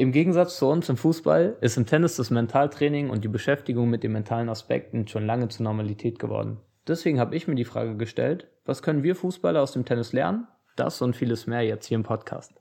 [0.00, 4.02] Im Gegensatz zu uns im Fußball ist im Tennis das Mentaltraining und die Beschäftigung mit
[4.02, 6.56] den mentalen Aspekten schon lange zur Normalität geworden.
[6.88, 10.46] Deswegen habe ich mir die Frage gestellt, was können wir Fußballer aus dem Tennis lernen?
[10.74, 12.54] Das und vieles mehr jetzt hier im Podcast.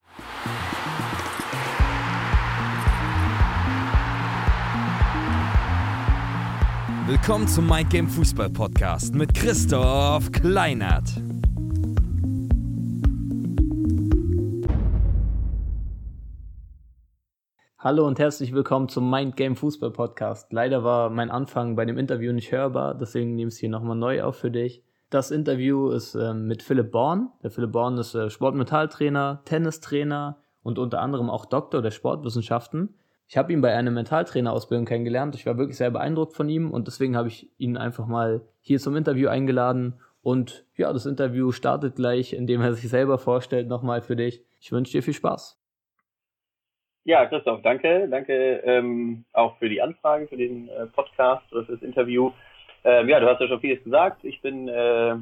[7.08, 11.10] Willkommen zum Mind Game Fußball Podcast mit Christoph Kleinert.
[17.82, 20.52] Hallo und herzlich willkommen zum Mind Game Fußball Podcast.
[20.52, 23.96] Leider war mein Anfang bei dem Interview nicht hörbar, deswegen nehme ich es hier nochmal
[23.96, 24.84] neu auf für dich.
[25.10, 27.30] Das Interview ist äh, mit Philipp Born.
[27.42, 32.96] Der Philipp Born ist äh, Sportmentaltrainer, Tennistrainer und unter anderem auch Doktor der Sportwissenschaften.
[33.30, 35.36] Ich habe ihn bei einer Mentaltrainerausbildung kennengelernt.
[35.36, 38.80] Ich war wirklich sehr beeindruckt von ihm und deswegen habe ich ihn einfach mal hier
[38.80, 40.02] zum Interview eingeladen.
[40.22, 44.44] Und ja, das Interview startet gleich, indem er sich selber vorstellt, nochmal für dich.
[44.60, 45.60] Ich wünsche dir viel Spaß.
[47.06, 48.08] Ja, Christoph, danke.
[48.10, 52.32] Danke ähm, auch für die Anfrage, für den äh, Podcast oder für das Interview.
[52.84, 54.24] Ähm, ja, du hast ja schon vieles gesagt.
[54.24, 55.16] Ich bin äh,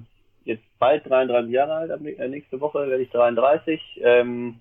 [0.44, 1.92] jetzt bald 33 Jahre alt.
[1.92, 4.02] Äh, nächste Woche werde ich 33.
[4.04, 4.60] Ähm,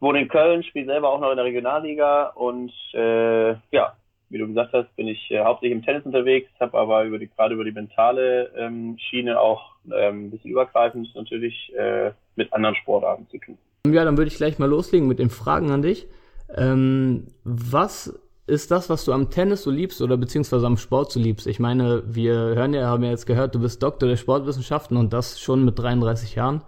[0.00, 3.96] wohne in Köln, spiele selber auch noch in der Regionalliga und äh, ja,
[4.30, 7.28] wie du gesagt hast, bin ich äh, hauptsächlich im Tennis unterwegs, habe aber über die,
[7.28, 12.76] gerade über die mentale ähm, Schiene auch ähm, ein bisschen übergreifend natürlich äh, mit anderen
[12.76, 13.58] Sportarten zu tun.
[13.86, 16.06] Ja, dann würde ich gleich mal loslegen mit den Fragen an dich.
[16.54, 21.20] Ähm, was ist das, was du am Tennis so liebst oder beziehungsweise am Sport so
[21.20, 21.46] liebst?
[21.46, 25.12] Ich meine, wir hören ja, haben ja jetzt gehört, du bist Doktor der Sportwissenschaften und
[25.12, 26.62] das schon mit 33 Jahren,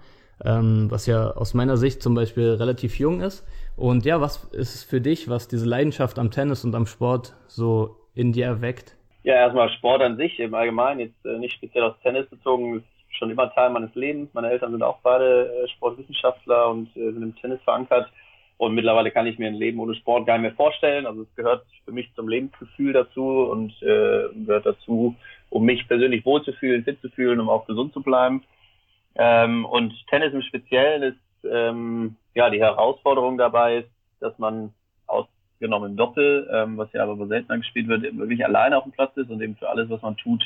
[0.45, 3.47] ähm, was ja aus meiner Sicht zum Beispiel relativ jung ist.
[3.77, 7.35] Und ja, was ist es für dich, was diese Leidenschaft am Tennis und am Sport
[7.47, 8.97] so in dir erweckt?
[9.23, 12.85] Ja, erstmal Sport an sich im Allgemeinen, jetzt äh, nicht speziell aus Tennis bezogen,
[13.21, 14.35] schon immer Teil meines Lebens.
[14.35, 18.11] Meine Eltern sind auch beide äh, Sportwissenschaftler und äh, sind im Tennis verankert.
[18.57, 21.07] Und mittlerweile kann ich mir ein Leben ohne Sport gar nicht mehr vorstellen.
[21.07, 25.15] Also es gehört für mich zum Lebensgefühl dazu und äh, gehört dazu,
[25.49, 28.43] um mich persönlich wohlzufühlen, fit zu fühlen, um auch gesund zu bleiben.
[29.15, 34.75] Ähm, und Tennis im Speziellen ist, ähm, ja, die Herausforderung dabei ist, dass man
[35.07, 39.17] ausgenommen im Doppel, ähm, was ja aber seltener gespielt wird, wirklich alleine auf dem Platz
[39.17, 40.45] ist und eben für alles, was man tut,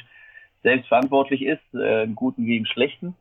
[0.65, 3.15] selbst verantwortlich ist, äh, Guten gegen Schlechten.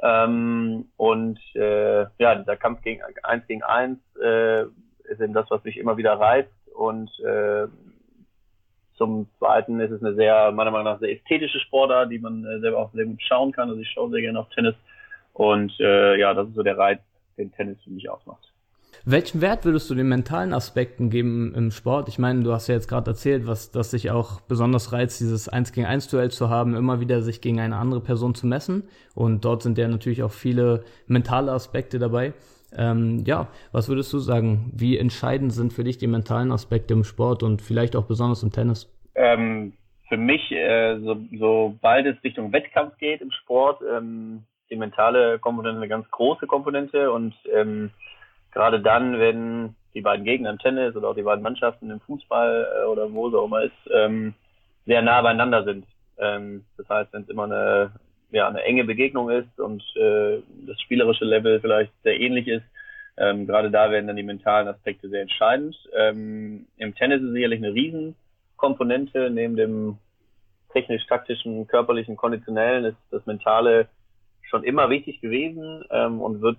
[0.00, 5.64] Ähm, und äh, ja, dieser Kampf gegen eins gegen eins äh, ist eben das, was
[5.64, 6.52] mich immer wieder reizt.
[6.74, 7.66] Und äh,
[8.96, 12.60] zum Zweiten ist es eine sehr, meiner Meinung nach, sehr ästhetische Sportart, die man äh,
[12.60, 13.70] selber auch sehr gut schauen kann.
[13.70, 14.74] Also ich schaue sehr gerne auf Tennis.
[15.32, 17.00] Und äh, ja, das ist so der Reiz,
[17.36, 18.52] den Tennis für mich ausmacht.
[19.04, 22.08] Welchen Wert würdest du den mentalen Aspekten geben im Sport?
[22.08, 25.48] Ich meine, du hast ja jetzt gerade erzählt, was dass sich auch besonders reizt, dieses
[25.48, 28.84] 1 gegen 1 Duell zu haben, immer wieder sich gegen eine andere Person zu messen.
[29.14, 32.32] Und dort sind ja natürlich auch viele mentale Aspekte dabei.
[32.76, 34.70] Ähm, ja, was würdest du sagen?
[34.74, 38.52] Wie entscheidend sind für dich die mentalen Aspekte im Sport und vielleicht auch besonders im
[38.52, 38.92] Tennis?
[39.14, 39.72] Ähm,
[40.08, 45.78] für mich, äh, so, sobald es Richtung Wettkampf geht im Sport, ähm, die mentale Komponente
[45.78, 47.90] eine ganz große Komponente und ähm,
[48.52, 52.68] gerade dann, wenn die beiden Gegner im Tennis oder auch die beiden Mannschaften im Fußball
[52.82, 54.34] äh, oder wo es auch immer ist, ähm,
[54.86, 55.86] sehr nah beieinander sind.
[56.18, 57.92] Ähm, das heißt, wenn es immer eine,
[58.30, 62.64] ja, eine enge Begegnung ist und äh, das spielerische Level vielleicht sehr ähnlich ist,
[63.16, 65.76] ähm, gerade da werden dann die mentalen Aspekte sehr entscheidend.
[65.96, 69.98] Ähm, Im Tennis ist sicherlich eine Riesenkomponente, neben dem
[70.72, 73.88] technisch-taktischen, körperlichen, konditionellen ist das Mentale
[74.42, 76.58] schon immer wichtig gewesen ähm, und wird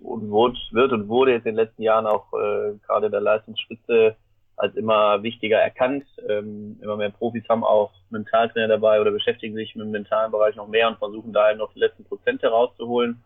[0.00, 4.16] und wird und wurde jetzt in den letzten Jahren auch äh, gerade der Leistungsspitze
[4.56, 6.04] als immer wichtiger erkannt.
[6.28, 10.56] Ähm, immer mehr Profis haben auch Mentaltrainer dabei oder beschäftigen sich mit dem mentalen Bereich
[10.56, 13.22] noch mehr und versuchen da noch die letzten Prozente rauszuholen.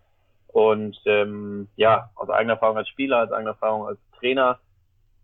[0.48, 4.58] Und ähm, ja, aus eigener Erfahrung als Spieler, als eigener Erfahrung als Trainer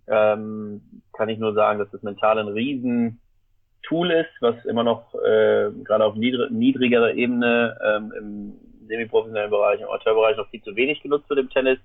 [0.07, 0.83] ähm,
[1.13, 3.21] kann ich nur sagen, dass das Mentale ein riesen
[3.83, 9.81] Tool ist, was immer noch äh, gerade auf niedrig niedrigerer Ebene ähm, im semi-professionellen Bereich,
[9.81, 11.79] im Amateurbereich noch viel zu wenig genutzt wird im Tennis,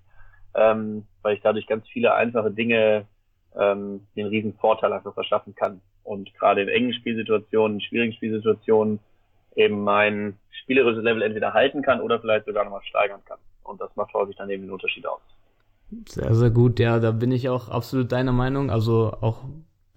[0.56, 3.06] ähm, weil ich dadurch ganz viele einfache Dinge
[3.56, 5.82] ähm, den riesen Vorteil einfach verschaffen kann.
[6.04, 9.00] Und gerade in engen Spielsituationen, schwierigen Spielsituationen
[9.56, 13.40] eben mein spielerisches Level entweder halten kann oder vielleicht sogar nochmal steigern kann.
[13.64, 15.20] Und das macht häufig dann eben den Unterschied aus.
[16.08, 16.80] Sehr, sehr gut.
[16.80, 18.70] Ja, da bin ich auch absolut deiner Meinung.
[18.70, 19.46] Also auch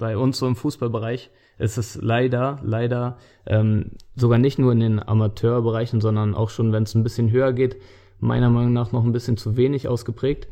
[0.01, 4.99] bei uns so im Fußballbereich ist es leider, leider ähm, sogar nicht nur in den
[4.99, 7.77] Amateurbereichen, sondern auch schon, wenn es ein bisschen höher geht,
[8.19, 10.49] meiner Meinung nach noch ein bisschen zu wenig ausgeprägt.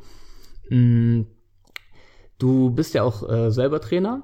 [0.69, 1.23] Mm,
[2.39, 4.23] du bist ja auch äh, selber Trainer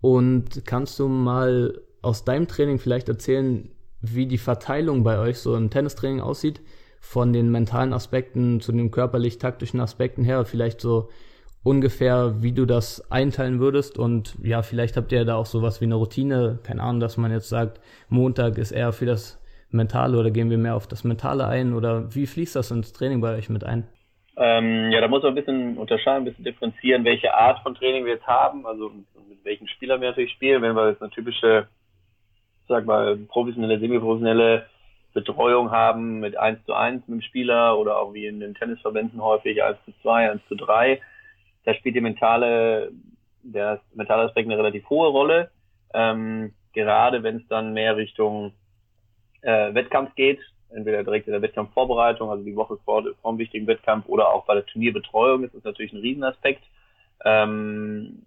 [0.00, 3.70] und kannst du mal aus deinem Training vielleicht erzählen,
[4.00, 6.60] wie die Verteilung bei euch so im Tennistraining aussieht,
[7.00, 11.08] von den mentalen Aspekten zu den körperlich-taktischen Aspekten her, vielleicht so
[11.66, 15.86] ungefähr, wie du das einteilen würdest und ja, vielleicht habt ihr da auch sowas wie
[15.86, 20.30] eine Routine, keine Ahnung, dass man jetzt sagt, Montag ist eher für das Mentale oder
[20.30, 23.48] gehen wir mehr auf das Mentale ein oder wie fließt das ins Training bei euch
[23.48, 23.88] mit ein?
[24.36, 28.04] Ähm, ja, da muss man ein bisschen unterscheiden, ein bisschen differenzieren, welche Art von Training
[28.04, 28.92] wir jetzt haben, also
[29.28, 30.62] mit welchen Spielern wir natürlich spielen.
[30.62, 31.66] Wenn wir jetzt eine typische,
[32.68, 34.66] sag mal, professionelle, semi-professionelle
[35.14, 39.20] Betreuung haben mit 1 zu 1 mit dem Spieler oder auch wie in den Tennisverbänden
[39.20, 41.00] häufig 1 zu 2, 1 zu 3,
[41.66, 42.92] da spielt die mentale,
[43.42, 45.50] der mentale Aspekt eine relativ hohe Rolle.
[45.92, 48.52] Ähm, gerade wenn es dann mehr Richtung
[49.42, 50.40] äh, Wettkampf geht,
[50.70, 54.44] entweder direkt in der Wettkampfvorbereitung, also die Woche vor, vor dem wichtigen Wettkampf oder auch
[54.46, 56.62] bei der Turnierbetreuung ist das natürlich ein Riesenaspekt.
[57.24, 58.22] Ähm,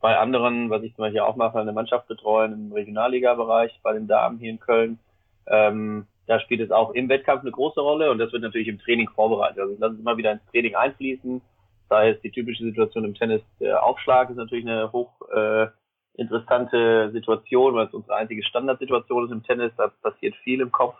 [0.00, 4.06] bei anderen, was ich zum Beispiel auch mache, eine Mannschaft betreuen im Regionalliga-Bereich, bei den
[4.06, 4.98] Damen hier in Köln,
[5.46, 8.78] ähm, da spielt es auch im Wettkampf eine große Rolle und das wird natürlich im
[8.78, 9.58] Training vorbereitet.
[9.58, 11.42] Also ich lasse es immer wieder ins Training einfließen.
[11.88, 15.66] Sei es die typische Situation im Tennis, der Aufschlag ist natürlich eine hoch äh,
[16.14, 19.72] interessante Situation, weil es unsere einzige Standardsituation ist im Tennis.
[19.76, 20.96] Da passiert viel im Kopf,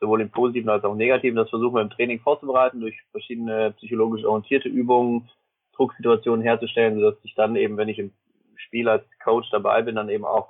[0.00, 1.36] sowohl im Positiven als auch im Negativen.
[1.36, 5.28] Das versuchen wir im Training vorzubereiten durch verschiedene psychologisch orientierte Übungen,
[5.76, 8.12] Drucksituationen herzustellen, sodass ich dann eben, wenn ich im
[8.56, 10.48] Spiel als Coach dabei bin, dann eben auch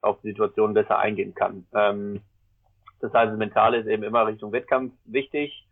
[0.00, 1.66] auf die Situation besser eingehen kann.
[1.72, 2.20] Ähm,
[3.00, 5.65] das heißt, das Mentale ist eben immer Richtung Wettkampf wichtig.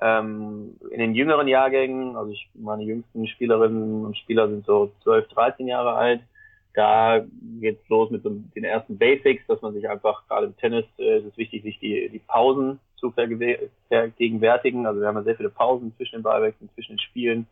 [0.00, 5.28] Ähm, in den jüngeren Jahrgängen, also ich, meine jüngsten Spielerinnen und Spieler sind so 12,
[5.28, 6.20] 13 Jahre alt.
[6.74, 7.24] Da
[7.60, 11.18] geht's los mit so den ersten Basics, dass man sich einfach, gerade im Tennis äh,
[11.18, 14.84] ist es wichtig, sich die, die Pausen zu vergegenwärtigen.
[14.84, 17.46] Also wir haben ja sehr viele Pausen zwischen den Ballwechseln, zwischen den Spielen.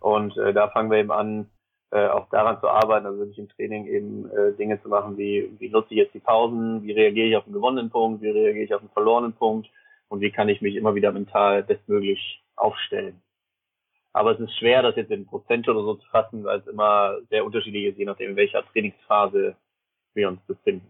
[0.00, 1.46] Und äh, da fangen wir eben an,
[1.92, 5.50] äh, auch daran zu arbeiten, also wirklich im Training eben äh, Dinge zu machen, wie,
[5.58, 8.64] wie nutze ich jetzt die Pausen, wie reagiere ich auf einen gewonnenen Punkt, wie reagiere
[8.64, 9.68] ich auf einen verlorenen Punkt
[10.08, 13.20] und wie kann ich mich immer wieder mental bestmöglich aufstellen.
[14.12, 17.18] Aber es ist schwer, das jetzt in Prozent oder so zu fassen, weil es immer
[17.30, 19.54] sehr unterschiedlich ist, je nachdem, in welcher Trainingsphase
[20.14, 20.86] wir uns befinden.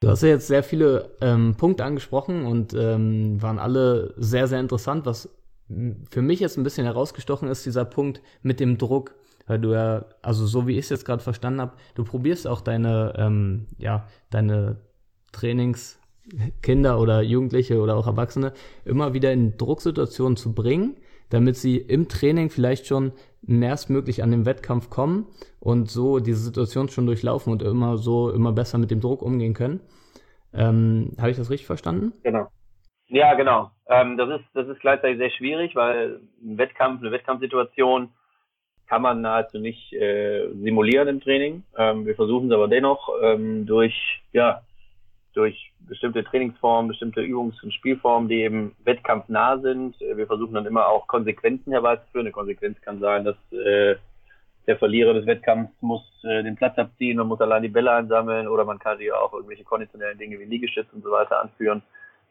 [0.00, 4.60] Du hast ja jetzt sehr viele ähm, Punkte angesprochen und ähm, waren alle sehr, sehr
[4.60, 5.04] interessant.
[5.04, 5.28] Was
[6.10, 9.14] für mich jetzt ein bisschen herausgestochen ist, dieser Punkt mit dem Druck,
[9.46, 12.60] weil du ja, also so wie ich es jetzt gerade verstanden habe, du probierst auch
[12.60, 14.78] deine, ähm, ja, deine
[16.28, 18.52] Trainingskinder oder Jugendliche oder auch Erwachsene
[18.84, 20.96] immer wieder in Drucksituationen zu bringen,
[21.30, 23.12] damit sie im Training vielleicht schon
[23.42, 25.26] nächstmöglich an den Wettkampf kommen
[25.60, 29.54] und so diese Situation schon durchlaufen und immer so immer besser mit dem Druck umgehen
[29.54, 29.80] können.
[30.52, 32.12] Ähm, Habe ich das richtig verstanden?
[32.22, 32.48] Genau.
[33.08, 33.70] Ja, genau.
[33.88, 38.10] Ähm, das ist das ist gleichzeitig sehr schwierig, weil ein Wettkampf, eine Wettkampfsituation
[38.86, 41.62] kann man nahezu nicht äh, simulieren im Training.
[41.76, 44.62] Ähm, wir versuchen es aber dennoch ähm, durch ja
[45.32, 50.00] durch bestimmte Trainingsformen, bestimmte Übungs- und Spielformen, die eben wettkampfnah sind.
[50.00, 52.26] Äh, wir versuchen dann immer auch Konsequenzen herbeizuführen.
[52.26, 53.96] Eine Konsequenz kann sein, dass äh,
[54.66, 58.46] der Verlierer des Wettkampfs muss äh, den Platz abziehen und muss allein die Bälle einsammeln
[58.46, 61.82] oder man kann ja auch irgendwelche konditionellen Dinge wie Liegestütze und so weiter anführen.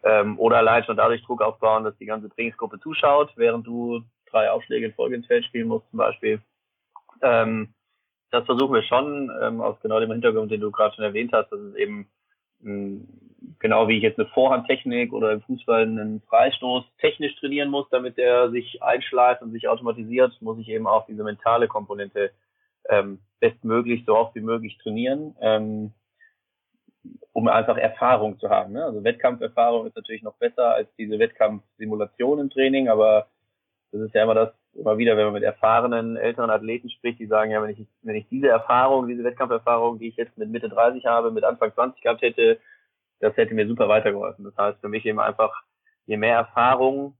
[0.03, 4.01] Ähm, oder allein schon dadurch Druck aufbauen, dass die ganze Trainingsgruppe zuschaut, während du
[4.31, 6.39] drei Aufschläge in Folge ins Feld spielen musst zum Beispiel.
[7.21, 7.73] Ähm,
[8.31, 11.51] das versuchen wir schon, ähm, aus genau dem Hintergrund, den du gerade schon erwähnt hast,
[11.51, 12.07] dass es eben
[13.59, 18.17] genau wie ich jetzt eine Vorhandtechnik oder im Fußball einen Freistoß technisch trainieren muss, damit
[18.17, 22.31] der sich einschleift und sich automatisiert, muss ich eben auch diese mentale Komponente
[22.89, 25.91] ähm, bestmöglich, so oft wie möglich trainieren, ähm,
[27.33, 28.73] um einfach Erfahrung zu haben.
[28.73, 28.83] Ne?
[28.83, 33.27] Also Wettkampferfahrung ist natürlich noch besser als diese Wettkampfsimulation im Training, aber
[33.91, 37.25] das ist ja immer das, immer wieder, wenn man mit erfahrenen älteren Athleten spricht, die
[37.25, 40.69] sagen, ja, wenn ich, wenn ich diese Erfahrung, diese Wettkampferfahrung, die ich jetzt mit Mitte
[40.69, 42.59] 30 habe, mit Anfang 20 gehabt hätte,
[43.19, 44.45] das hätte mir super weitergeholfen.
[44.45, 45.51] Das heißt für mich eben einfach,
[46.05, 47.15] je mehr Erfahrung,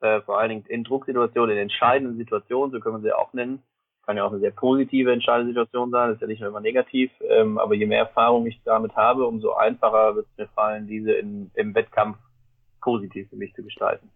[0.00, 3.62] äh, vor allen Dingen in Drucksituationen, in entscheidenden Situationen, so können wir sie auch nennen,
[4.04, 6.60] kann ja auch eine sehr positive entscheidende Situation sein, das ist ja nicht nur immer
[6.60, 10.88] negativ, ähm, aber je mehr Erfahrung ich damit habe, umso einfacher wird es mir fallen,
[10.88, 12.18] diese in, im Wettkampf
[12.80, 14.10] positiv für mich zu gestalten.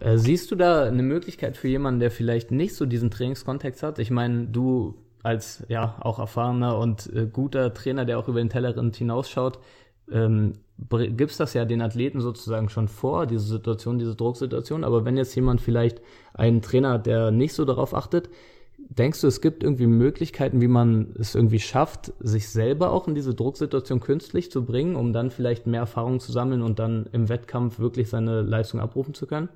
[0.00, 3.98] Äh, siehst du da eine Möglichkeit für jemanden, der vielleicht nicht so diesen Trainingskontext hat?
[3.98, 8.48] Ich meine, du als ja auch erfahrener und äh, guter Trainer, der auch über den
[8.48, 9.58] Tellerrand hinausschaut,
[10.12, 10.54] ähm,
[11.16, 14.84] gibst das ja den Athleten sozusagen schon vor, diese Situation, diese Drucksituation.
[14.84, 16.00] Aber wenn jetzt jemand vielleicht
[16.34, 18.28] einen Trainer der nicht so darauf achtet,
[18.78, 23.14] denkst du, es gibt irgendwie Möglichkeiten, wie man es irgendwie schafft, sich selber auch in
[23.14, 27.28] diese Drucksituation künstlich zu bringen, um dann vielleicht mehr Erfahrung zu sammeln und dann im
[27.28, 29.48] Wettkampf wirklich seine Leistung abrufen zu können?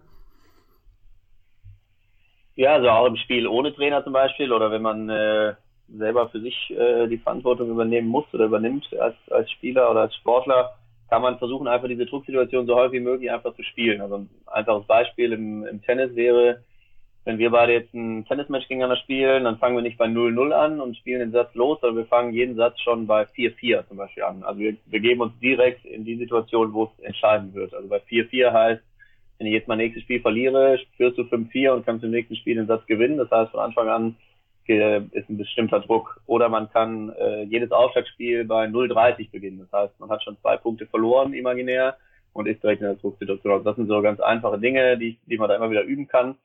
[2.54, 5.54] Ja, also auch im Spiel ohne Trainer zum Beispiel oder wenn man äh,
[5.96, 10.14] selber für sich äh, die Verantwortung übernehmen muss oder übernimmt als, als Spieler oder als
[10.16, 10.74] Sportler,
[11.08, 14.00] kann man versuchen, einfach diese Drucksituation so häufig wie möglich einfach zu spielen.
[14.00, 16.62] Also ein einfaches Beispiel im, im Tennis wäre,
[17.24, 20.80] wenn wir beide jetzt ein Tennismatch gegeneinander spielen, dann fangen wir nicht bei 0-0 an
[20.80, 24.24] und spielen den Satz los, sondern wir fangen jeden Satz schon bei 4-4 zum Beispiel
[24.24, 24.42] an.
[24.42, 27.74] Also wir begeben uns direkt in die Situation, wo es entscheiden wird.
[27.74, 28.82] Also bei 4-4 heißt,
[29.38, 32.56] wenn ich jetzt mein nächstes Spiel verliere, führst du 5-4 und kannst im nächsten Spiel
[32.56, 33.18] den Satz gewinnen.
[33.18, 34.16] Das heißt, von Anfang an
[34.68, 36.20] ist ein bestimmter Druck.
[36.26, 39.58] Oder man kann äh, jedes Aufschlagspiel bei 0-30 beginnen.
[39.70, 41.96] Das heißt, man hat schon zwei Punkte verloren imaginär
[42.32, 43.52] und ist direkt in der Drucksituation.
[43.52, 46.36] Also das sind so ganz einfache Dinge, die, die man da immer wieder üben kann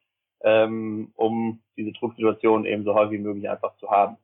[0.41, 4.17] ähm, um diese Drucksituation eben so häufig wie möglich einfach zu haben.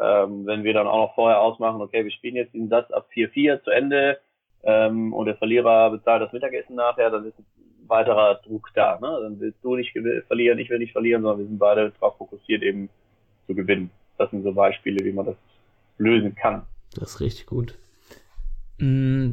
[0.00, 3.08] Ähm, wenn wir dann auch noch vorher ausmachen, okay, wir spielen jetzt diesen Satz ab
[3.14, 4.20] 4-4 zu Ende
[4.62, 7.46] ähm, und der Verlierer bezahlt das Mittagessen nachher, dann ist ein
[7.88, 8.98] weiterer Druck da.
[9.00, 9.18] Ne?
[9.22, 9.92] Dann willst du nicht
[10.26, 12.88] verlieren, ich will nicht verlieren, sondern wir sind beide darauf fokussiert, eben
[13.48, 13.90] zu gewinnen.
[14.16, 15.36] Das sind so Beispiele, wie man das
[15.96, 16.62] lösen kann.
[16.94, 17.76] Das ist richtig gut.
[18.78, 19.32] Mm,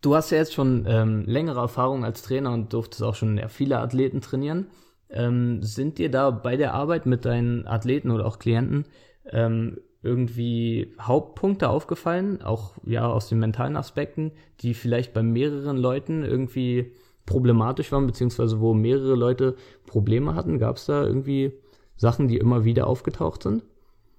[0.00, 3.78] du hast ja jetzt schon ähm, längere Erfahrung als Trainer und durftest auch schon viele
[3.78, 4.68] Athleten trainieren.
[5.10, 8.86] Ähm, sind dir da bei der Arbeit mit deinen Athleten oder auch Klienten
[9.30, 16.24] ähm, irgendwie Hauptpunkte aufgefallen, auch ja aus den mentalen Aspekten, die vielleicht bei mehreren Leuten
[16.24, 16.92] irgendwie
[17.26, 20.58] problematisch waren, beziehungsweise wo mehrere Leute Probleme hatten?
[20.58, 21.52] Gab es da irgendwie
[21.96, 23.62] Sachen, die immer wieder aufgetaucht sind?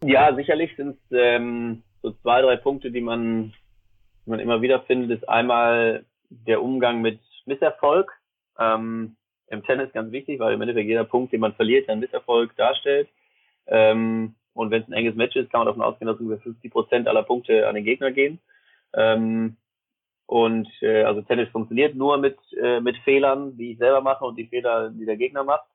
[0.03, 3.53] Ja, sicherlich sind es ähm, so zwei, drei Punkte, die man,
[4.25, 5.19] die man immer wieder findet.
[5.19, 8.11] Ist einmal der Umgang mit Misserfolg.
[8.59, 9.15] Ähm,
[9.47, 13.09] im Tennis ganz wichtig, weil im Endeffekt jeder Punkt, den man verliert, einen Misserfolg darstellt.
[13.67, 16.71] Ähm, und wenn es ein enges Match ist, kann man davon ausgehen, dass ungefähr 50
[16.71, 18.39] Prozent aller Punkte an den Gegner gehen.
[18.93, 19.57] Ähm,
[20.27, 24.37] und äh, also Tennis funktioniert nur mit, äh, mit Fehlern, die ich selber mache und
[24.37, 25.67] die Fehler, die der Gegner macht.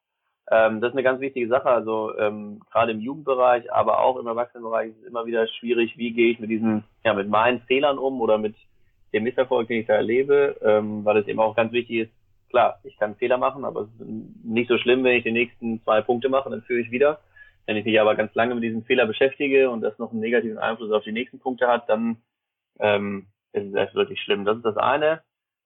[0.51, 1.69] Ähm, das ist eine ganz wichtige Sache.
[1.69, 6.13] Also ähm, gerade im Jugendbereich, aber auch im Erwachsenenbereich ist es immer wieder schwierig, wie
[6.13, 8.57] gehe ich mit diesen, ja, mit meinen Fehlern um oder mit
[9.13, 12.13] dem Misserfolg, den ich da erlebe, ähm, weil es eben auch ganz wichtig ist,
[12.51, 14.07] klar, ich kann Fehler machen, aber es ist
[14.45, 17.21] nicht so schlimm, wenn ich die nächsten zwei Punkte mache, dann führe ich wieder.
[17.67, 20.59] Wenn ich mich aber ganz lange mit diesem Fehler beschäftige und das noch einen negativen
[20.59, 22.17] Einfluss auf die nächsten Punkte hat, dann
[22.81, 24.45] ähm, ist es erst wirklich schlimm.
[24.45, 25.23] Das ist das eine.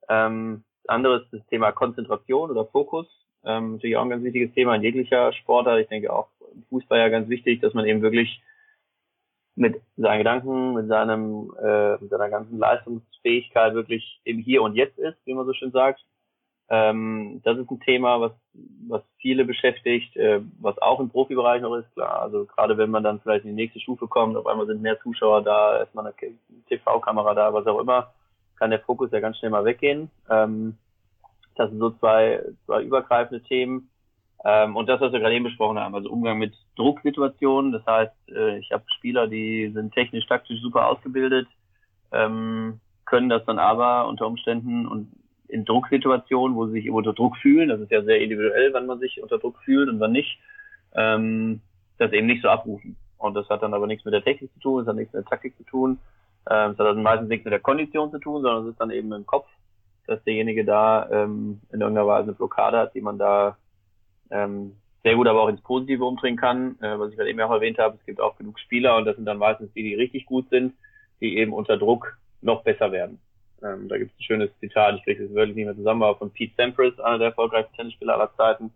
[0.09, 3.07] Ähm, das andere ist das Thema Konzentration oder Fokus.
[3.47, 5.81] Ähm, natürlich auch ein ganz wichtiges Thema in jeglicher Sportart.
[5.81, 6.29] Ich denke auch
[6.71, 8.43] Fußball ja ganz wichtig, dass man eben wirklich
[9.57, 14.99] mit seinen Gedanken, mit seinem, äh, mit seiner ganzen Leistungsfähigkeit wirklich im Hier und Jetzt
[14.99, 16.01] ist, wie man so schön sagt.
[16.71, 18.33] Ähm, das ist ein Thema, was,
[18.89, 22.23] was viele beschäftigt, äh, was auch im Profibereich noch ist, klar.
[22.23, 24.99] Also gerade wenn man dann vielleicht in die nächste Stufe kommt, auf einmal sind mehr
[25.01, 26.15] Zuschauer da, ist man eine
[26.69, 28.13] TV-Kamera da, was auch immer,
[28.59, 30.11] kann der Fokus ja ganz schnell mal weggehen.
[30.31, 30.79] Ähm,
[31.57, 33.91] das sind so zwei, zwei übergreifende Themen.
[34.45, 37.73] Ähm, und das, was wir gerade eben besprochen haben, also Umgang mit Drucksituationen.
[37.73, 41.49] Das heißt, äh, ich habe Spieler, die sind technisch, taktisch super ausgebildet,
[42.13, 45.13] ähm, können das dann aber unter Umständen und
[45.49, 48.99] in Drucksituationen, wo sie sich unter Druck fühlen, das ist ja sehr individuell, wann man
[48.99, 50.39] sich unter Druck fühlt und wann nicht,
[50.95, 51.61] ähm,
[51.99, 52.97] das eben nicht so abrufen.
[53.19, 55.25] Und das hat dann aber nichts mit der Technik zu tun, es hat nichts mit
[55.25, 55.99] der Taktik zu tun,
[56.51, 58.91] ähm, es hat dann meistens nichts mit der Kondition zu tun, sondern es ist dann
[58.91, 59.47] eben im Kopf,
[60.07, 63.57] dass derjenige da ähm, in irgendeiner Weise eine Blockade hat, die man da
[64.31, 66.77] ähm, sehr gut aber auch ins Positive umdrehen kann.
[66.81, 69.17] Äh, was ich gerade eben auch erwähnt habe, es gibt auch genug Spieler und das
[69.17, 70.75] sind dann meistens die, die richtig gut sind,
[71.21, 73.19] die eben unter Druck noch besser werden.
[73.63, 76.19] Ähm, da gibt es ein schönes Zitat, ich kriege es wirklich nicht mehr zusammen, aber
[76.19, 78.73] von Pete Sampras, einer der erfolgreichsten Tennisspieler aller Zeiten,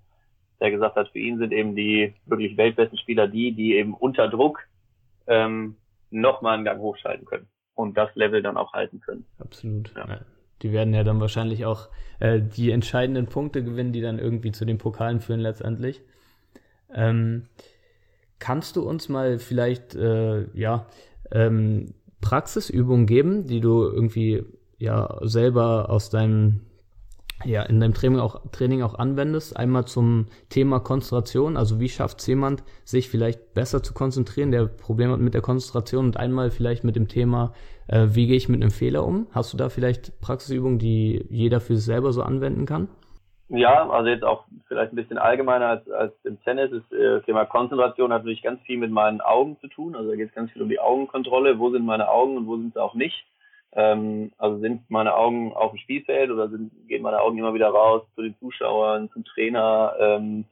[0.60, 4.28] der gesagt hat, für ihn sind eben die wirklich weltbesten Spieler die, die eben unter
[4.28, 4.60] Druck
[5.26, 5.76] ähm,
[6.10, 9.24] nochmal einen Gang hochschalten können und das Level dann auch halten können.
[9.38, 9.92] Absolut.
[9.96, 10.20] Ja.
[10.62, 11.88] Die werden ja dann wahrscheinlich auch
[12.20, 16.02] äh, die entscheidenden Punkte gewinnen, die dann irgendwie zu den Pokalen führen letztendlich.
[16.92, 17.44] Ähm,
[18.38, 20.86] kannst du uns mal vielleicht äh, ja
[21.30, 24.44] ähm, Praxisübungen geben, die du irgendwie
[24.78, 26.62] ja selber aus deinem
[27.44, 29.56] ja, in deinem Training auch, Training auch anwendest.
[29.56, 34.66] Einmal zum Thema Konzentration, also wie schafft es jemand, sich vielleicht besser zu konzentrieren, der
[34.66, 37.52] Probleme hat mit der Konzentration und einmal vielleicht mit dem Thema,
[37.86, 39.28] äh, wie gehe ich mit einem Fehler um?
[39.32, 42.88] Hast du da vielleicht Praxisübungen, die jeder für sich selber so anwenden kann?
[43.50, 46.70] Ja, also jetzt auch vielleicht ein bisschen allgemeiner als, als im Tennis.
[46.70, 49.96] Das äh, Thema Konzentration hat natürlich ganz viel mit meinen Augen zu tun.
[49.96, 51.58] Also da geht es ganz viel um die Augenkontrolle.
[51.58, 53.24] Wo sind meine Augen und wo sind sie auch nicht?
[53.72, 57.68] Ähm, also sind meine Augen auf dem Spielfeld oder sind, gehen meine Augen immer wieder
[57.68, 60.44] raus zu den Zuschauern, zum Trainer, ähm,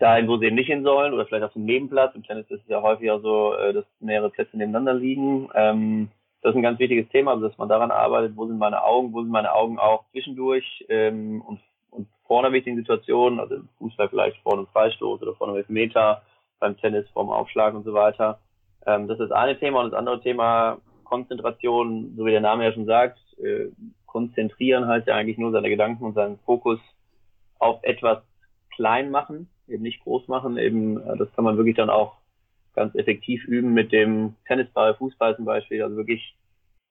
[0.00, 2.14] dahin, wo sie eben nicht hin sollen oder vielleicht auf dem Nebenplatz.
[2.14, 5.48] Im Tennis ist es ja häufiger so, äh, dass mehrere Plätze nebeneinander liegen.
[5.54, 6.08] Ähm,
[6.42, 9.12] das ist ein ganz wichtiges Thema, also dass man daran arbeitet, wo sind meine Augen,
[9.12, 13.68] wo sind meine Augen auch zwischendurch ähm, und, und vor einer wichtigen Situation, also im
[13.78, 16.22] Fußball vielleicht vor einem Freistoß oder vor einem Elfmeter,
[16.58, 18.40] beim Tennis vor dem Aufschlag und so weiter.
[18.86, 20.78] Ähm, das ist das eine Thema und das andere Thema
[21.10, 23.66] Konzentration, so wie der Name ja schon sagt, äh,
[24.06, 26.78] konzentrieren heißt ja eigentlich nur seine Gedanken und seinen Fokus
[27.58, 28.22] auf etwas
[28.74, 30.56] klein machen, eben nicht groß machen.
[30.56, 32.16] Eben, äh, das kann man wirklich dann auch
[32.74, 35.82] ganz effektiv üben mit dem Tennisball, Fußball zum Beispiel.
[35.82, 36.36] Also wirklich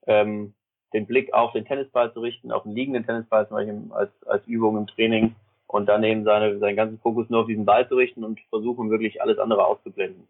[0.06, 0.54] ähm,
[0.94, 4.46] den Blick auf den Tennisball zu richten, auf den liegenden Tennisball zum Beispiel als, als
[4.48, 5.36] Übung im Training
[5.68, 8.90] und dann eben seine, seinen ganzen Fokus nur auf diesen Ball zu richten und versuchen
[8.90, 10.28] wirklich alles andere auszublenden.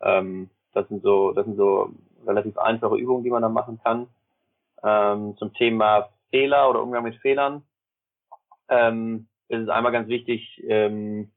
[0.00, 1.92] Ähm, das sind so, das sind so
[2.28, 4.06] relativ einfache Übungen, die man dann machen kann.
[4.82, 7.62] Ähm, zum Thema Fehler oder Umgang mit Fehlern
[8.68, 11.30] ähm, ist es einmal ganz wichtig, ähm,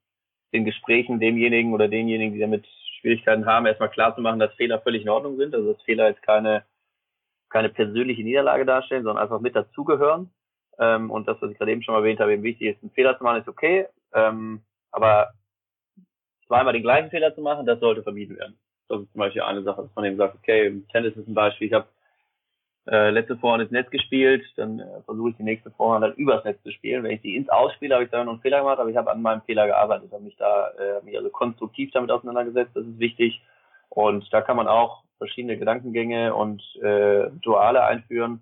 [0.53, 2.65] den Gesprächen demjenigen oder denjenigen, die damit
[2.99, 5.55] Schwierigkeiten haben, erstmal klar zu machen, dass Fehler völlig in Ordnung sind.
[5.55, 6.65] Also dass Fehler jetzt keine,
[7.49, 10.29] keine persönliche Niederlage darstellen, sondern einfach mit dazugehören.
[10.77, 13.17] Ähm, und das, was ich gerade eben schon erwähnt habe, eben wichtig ist, einen Fehler
[13.17, 13.87] zu machen, ist okay.
[14.13, 15.33] Ähm, aber
[16.47, 18.59] zweimal den gleichen Fehler zu machen, das sollte vermieden werden.
[18.91, 21.67] Das ist zum Beispiel eine Sache, dass man eben sagt, okay, Tennis ist ein Beispiel,
[21.67, 21.87] ich habe
[22.87, 26.43] äh, letzte Vorhand ins Netz gespielt, dann äh, versuche ich die nächste Vorhand dann übers
[26.43, 27.03] Netz zu spielen.
[27.03, 29.11] Wenn ich die ins Ausspiele, habe ich da noch einen Fehler gemacht, aber ich habe
[29.11, 32.99] an meinem Fehler gearbeitet, habe mich da äh, mich also konstruktiv damit auseinandergesetzt, das ist
[32.99, 33.41] wichtig.
[33.89, 38.41] Und da kann man auch verschiedene Gedankengänge und äh, Duale einführen.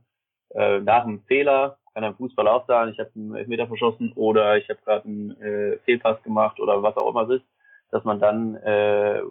[0.52, 4.58] Äh, nach einem Fehler kann ein Fußball auch sein, ich habe einen Elfmeter verschossen oder
[4.58, 7.46] ich habe gerade einen äh, Fehlpass gemacht oder was auch immer es ist,
[7.92, 9.22] dass man dann äh,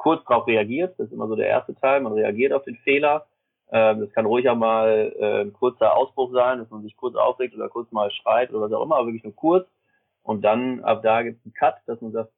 [0.00, 0.94] kurz darauf reagiert.
[0.98, 2.00] Das ist immer so der erste Teil.
[2.00, 3.26] Man reagiert auf den Fehler
[3.72, 7.14] ähm, das kann ruhig auch mal äh, ein kurzer Ausbruch sein, dass man sich kurz
[7.14, 9.68] aufregt oder kurz mal schreit oder was auch immer, aber wirklich nur kurz.
[10.22, 12.32] Und dann ab da gibt es einen Cut, dass man sagt,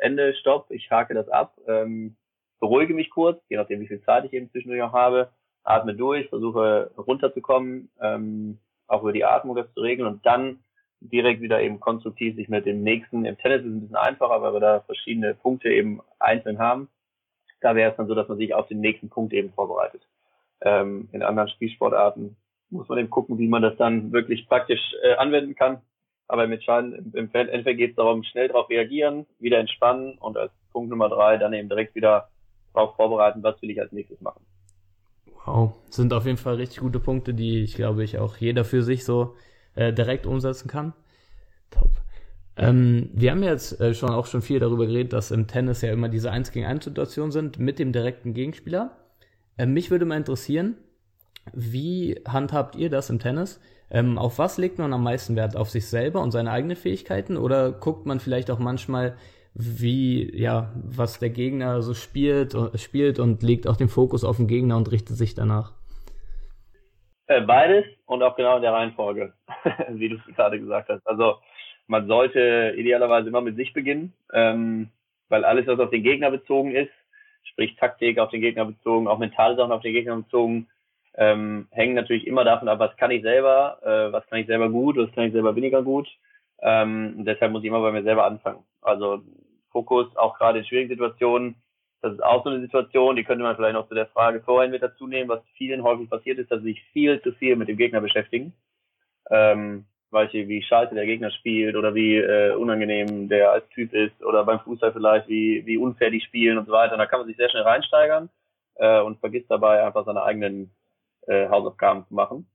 [0.00, 2.16] Ende, Stopp, ich hake das ab, ähm,
[2.58, 5.30] beruhige mich kurz, je nachdem wie viel Zeit ich eben zwischendurch auch habe,
[5.62, 8.58] atme durch, versuche runterzukommen, ähm,
[8.88, 10.58] auch über die Atmung das zu regeln und dann
[11.00, 14.42] direkt wieder eben konstruktiv sich mit dem nächsten, im Tennis ist es ein bisschen einfacher,
[14.42, 16.88] weil wir da verschiedene Punkte eben einzeln haben.
[17.60, 20.02] Da wäre es dann so, dass man sich auf den nächsten Punkt eben vorbereitet.
[20.60, 22.36] Ähm, in anderen Spielsportarten
[22.70, 25.80] muss man eben gucken, wie man das dann wirklich praktisch äh, anwenden kann.
[26.26, 30.52] Aber im Entscheiden, im, Endeffekt geht es darum, schnell darauf reagieren, wieder entspannen und als
[30.72, 32.30] Punkt Nummer drei dann eben direkt wieder
[32.72, 34.44] darauf vorbereiten, was will ich als nächstes machen.
[35.44, 38.82] Wow, sind auf jeden Fall richtig gute Punkte, die ich glaube ich auch jeder für
[38.82, 39.34] sich so
[39.74, 40.94] äh, direkt umsetzen kann.
[41.70, 41.90] Top.
[42.56, 45.92] Ähm, wir haben jetzt äh, schon auch schon viel darüber geredet, dass im Tennis ja
[45.92, 48.92] immer diese 1 gegen 1 Situationen sind mit dem direkten Gegenspieler.
[49.58, 50.76] Ähm, mich würde mal interessieren,
[51.52, 53.60] wie handhabt ihr das im Tennis?
[53.90, 55.56] Ähm, auf was legt man am meisten Wert?
[55.56, 57.36] Auf sich selber und seine eigenen Fähigkeiten?
[57.36, 59.16] Oder guckt man vielleicht auch manchmal,
[59.54, 64.36] wie, ja, was der Gegner so spielt, äh, spielt und legt auch den Fokus auf
[64.36, 65.72] den Gegner und richtet sich danach?
[67.26, 69.32] Äh, beides und auch genau in der Reihenfolge,
[69.90, 71.06] wie du es gerade gesagt hast.
[71.06, 71.36] Also
[71.86, 74.88] man sollte idealerweise immer mit sich beginnen, ähm,
[75.28, 76.92] weil alles, was auf den Gegner bezogen ist,
[77.44, 80.68] sprich Taktik auf den Gegner bezogen, auch mentale Sachen auf den Gegner bezogen,
[81.16, 84.68] ähm, hängen natürlich immer davon ab, was kann ich selber, äh, was kann ich selber
[84.68, 86.08] gut, was kann ich selber weniger gut.
[86.60, 88.64] Ähm, deshalb muss ich immer bei mir selber anfangen.
[88.80, 89.22] Also
[89.70, 91.56] Fokus auch gerade in schwierigen Situationen.
[92.00, 94.70] Das ist auch so eine Situation, die könnte man vielleicht noch zu der Frage vorhin
[94.70, 97.68] mit dazu nehmen, was vielen häufig passiert ist, dass sie sich viel zu viel mit
[97.68, 98.52] dem Gegner beschäftigen.
[99.30, 104.24] Ähm, Beispiel, wie scheiße der Gegner spielt oder wie äh, unangenehm der als Typ ist
[104.24, 106.94] oder beim Fußball vielleicht, wie, wie unfair die spielen und so weiter.
[106.94, 108.30] Und da kann man sich sehr schnell reinsteigern
[108.76, 110.70] äh, und vergisst dabei einfach seine eigenen
[111.26, 112.46] äh, Hausaufgaben zu machen.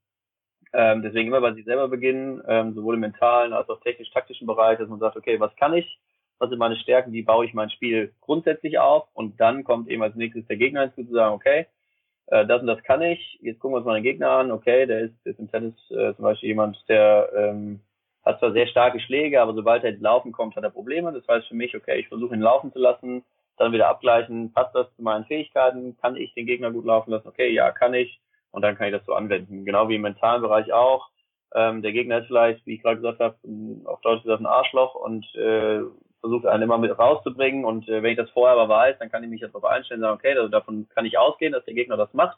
[0.73, 4.77] Ähm, deswegen immer bei sich selber beginnen, ähm, sowohl im mentalen als auch technisch-taktischen Bereich,
[4.77, 5.99] dass man sagt, okay, was kann ich,
[6.37, 10.03] was sind meine Stärken, wie baue ich mein Spiel grundsätzlich auf und dann kommt eben
[10.03, 11.65] als nächstes der Gegner hinzu zu sagen, okay,
[12.31, 14.85] äh, das und das kann ich, jetzt gucken wir uns mal den Gegner an, okay,
[14.85, 17.81] der ist, ist im Tennis äh, zum Beispiel jemand, der ähm,
[18.23, 21.11] hat zwar sehr starke Schläge, aber sobald er ins Laufen kommt, hat er Probleme.
[21.11, 23.23] Das heißt für mich, okay, ich versuche ihn laufen zu lassen,
[23.57, 27.27] dann wieder abgleichen, passt das zu meinen Fähigkeiten, kann ich den Gegner gut laufen lassen,
[27.27, 28.19] okay, ja, kann ich,
[28.51, 29.65] und dann kann ich das so anwenden.
[29.65, 31.09] Genau wie im mentalen Bereich auch.
[31.55, 33.35] Ähm, der Gegner ist vielleicht, wie ich gerade gesagt habe,
[33.85, 35.81] auf Deutsch gesagt ein Arschloch und äh,
[36.21, 39.23] versucht einen immer mit rauszubringen und äh, wenn ich das vorher aber weiß, dann kann
[39.23, 41.73] ich mich jetzt darauf einstellen und sagen, okay, also davon kann ich ausgehen, dass der
[41.73, 42.37] Gegner das macht.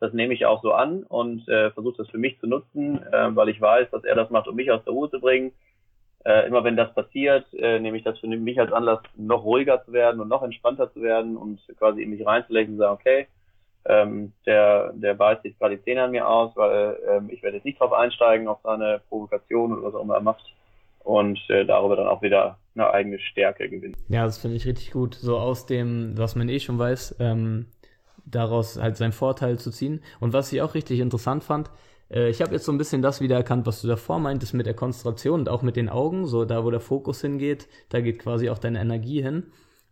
[0.00, 3.34] Das nehme ich auch so an und äh, versuche das für mich zu nutzen, äh,
[3.34, 5.52] weil ich weiß, dass er das macht, um mich aus der Ruhe zu bringen.
[6.24, 9.84] Äh, immer wenn das passiert, äh, nehme ich das für mich als Anlass, noch ruhiger
[9.84, 13.28] zu werden und noch entspannter zu werden und quasi in mich reinzulegen und sagen, okay,
[13.86, 17.56] ähm, der, der beißt sich gerade die Zähne an mir aus, weil ähm, ich werde
[17.56, 20.44] jetzt nicht drauf einsteigen, auf seine Provokation oder was auch immer er macht
[21.04, 23.96] und äh, darüber dann auch wieder eine eigene Stärke gewinnen.
[24.08, 25.14] Ja, das finde ich richtig gut.
[25.14, 27.66] So aus dem, was man eh schon weiß, ähm,
[28.24, 30.02] daraus halt seinen Vorteil zu ziehen.
[30.18, 31.70] Und was ich auch richtig interessant fand,
[32.10, 34.66] äh, ich habe jetzt so ein bisschen das wieder erkannt, was du davor meintest mit
[34.66, 38.18] der Konzentration und auch mit den Augen, so da, wo der Fokus hingeht, da geht
[38.18, 39.44] quasi auch deine Energie hin.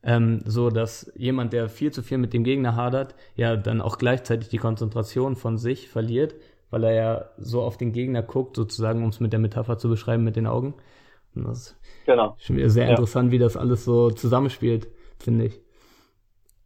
[0.04, 3.98] Ähm, so dass jemand, der viel zu viel mit dem Gegner hadert, ja dann auch
[3.98, 6.34] gleichzeitig die Konzentration von sich verliert,
[6.70, 9.88] weil er ja so auf den Gegner guckt, sozusagen, um es mit der Metapher zu
[9.88, 10.74] beschreiben, mit den Augen.
[11.34, 12.36] Und das ist genau.
[12.38, 12.90] schon wieder sehr ja.
[12.90, 15.60] interessant, wie das alles so zusammenspielt, finde ich.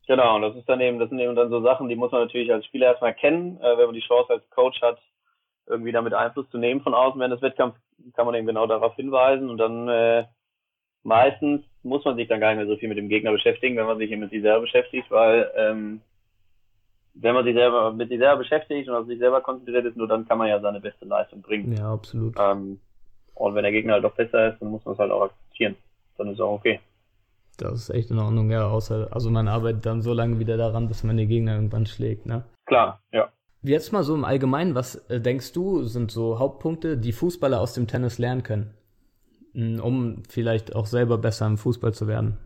[0.07, 2.23] Genau, und das ist dann eben, das sind eben dann so Sachen, die muss man
[2.23, 4.99] natürlich als Spieler erstmal kennen, äh, wenn man die Chance als Coach hat,
[5.67, 7.81] irgendwie damit Einfluss zu nehmen von außen während des Wettkampfs,
[8.15, 10.25] kann man eben genau darauf hinweisen und dann äh,
[11.03, 13.87] meistens muss man sich dann gar nicht mehr so viel mit dem Gegner beschäftigen, wenn
[13.87, 16.01] man sich eben mit sich selber beschäftigt, weil ähm,
[17.15, 20.07] wenn man sich selber mit sich selber beschäftigt und auf sich selber konzentriert ist, nur
[20.07, 21.73] dann kann man ja seine beste Leistung bringen.
[21.73, 22.37] Ja, absolut.
[22.39, 22.81] Ähm,
[23.37, 25.77] und wenn der Gegner halt doch besser ist, dann muss man es halt auch akzeptieren.
[26.19, 26.81] Dann ist es auch okay.
[27.59, 28.69] Das ist echt in Ordnung, ja.
[28.69, 32.27] Außer, also man arbeitet dann so lange wieder daran, bis man den Gegner irgendwann schlägt,
[32.27, 32.45] ne?
[32.67, 33.29] Klar, ja.
[33.63, 37.75] Jetzt mal so im Allgemeinen, was äh, denkst du, sind so Hauptpunkte, die Fußballer aus
[37.75, 38.75] dem Tennis lernen können,
[39.81, 42.39] um vielleicht auch selber besser im Fußball zu werden?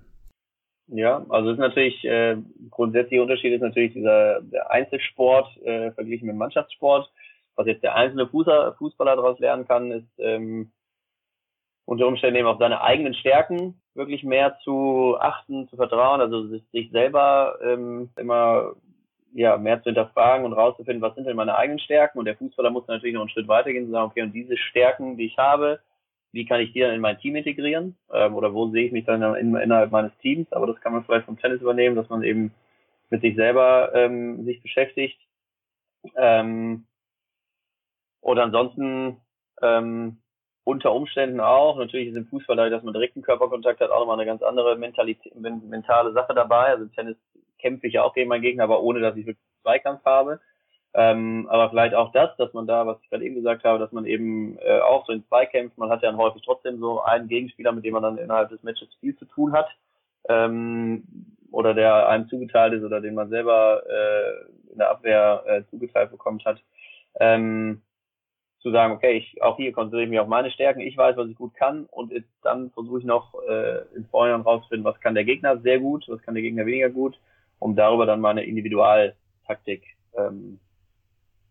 [0.92, 2.36] Ja, also ist natürlich äh,
[2.70, 7.08] grundsätzlicher Unterschied ist natürlich dieser der Einzelsport äh, verglichen mit Mannschaftssport.
[7.54, 10.72] Was jetzt der einzelne Fußballer, Fußballer daraus lernen kann, ist ähm,
[11.84, 16.90] unter Umständen eben auf seine eigenen Stärken wirklich mehr zu achten, zu vertrauen, also sich
[16.90, 18.74] selber ähm, immer
[19.32, 22.18] ja mehr zu hinterfragen und rauszufinden, was sind denn meine eigenen Stärken?
[22.18, 25.16] Und der Fußballer muss natürlich noch einen Schritt weitergehen und sagen, okay, und diese Stärken,
[25.16, 25.80] die ich habe,
[26.32, 27.96] wie kann ich die dann in mein Team integrieren?
[28.12, 31.04] Ähm, oder wo sehe ich mich dann in, innerhalb meines Teams, aber das kann man
[31.04, 32.52] vielleicht vom Tennis übernehmen, dass man eben
[33.10, 35.18] mit sich selber ähm, sich beschäftigt.
[36.16, 36.86] Ähm,
[38.20, 39.16] oder ansonsten
[39.62, 40.18] ähm,
[40.64, 44.26] unter Umständen auch, natürlich ist im Fußball, dass man direkten Körperkontakt hat, auch nochmal eine
[44.26, 46.66] ganz andere Mentalität, mentale Sache dabei.
[46.66, 47.16] Also im Tennis
[47.58, 50.40] kämpfe ich ja auch gegen meinen Gegner, aber ohne, dass ich wirklich Zweikampf habe.
[50.92, 53.92] Ähm, aber vielleicht auch das, dass man da, was ich gerade eben gesagt habe, dass
[53.92, 57.70] man eben äh, auch so in Zweikämpfen, man hat ja häufig trotzdem so einen Gegenspieler,
[57.72, 59.68] mit dem man dann innerhalb des Matches viel zu tun hat,
[60.28, 61.04] ähm,
[61.52, 66.10] oder der einem zugeteilt ist oder den man selber äh, in der Abwehr äh, zugeteilt
[66.10, 66.60] bekommt hat.
[67.18, 67.82] Ähm,
[68.62, 71.28] zu sagen, okay, ich auch hier konzentriere ich mich auf meine Stärken, ich weiß, was
[71.28, 75.24] ich gut kann und dann versuche ich noch äh, im Vorhinein rauszufinden, was kann der
[75.24, 77.18] Gegner sehr gut, was kann der Gegner weniger gut,
[77.58, 79.82] um darüber dann meine Individualtaktik
[80.14, 80.58] ähm,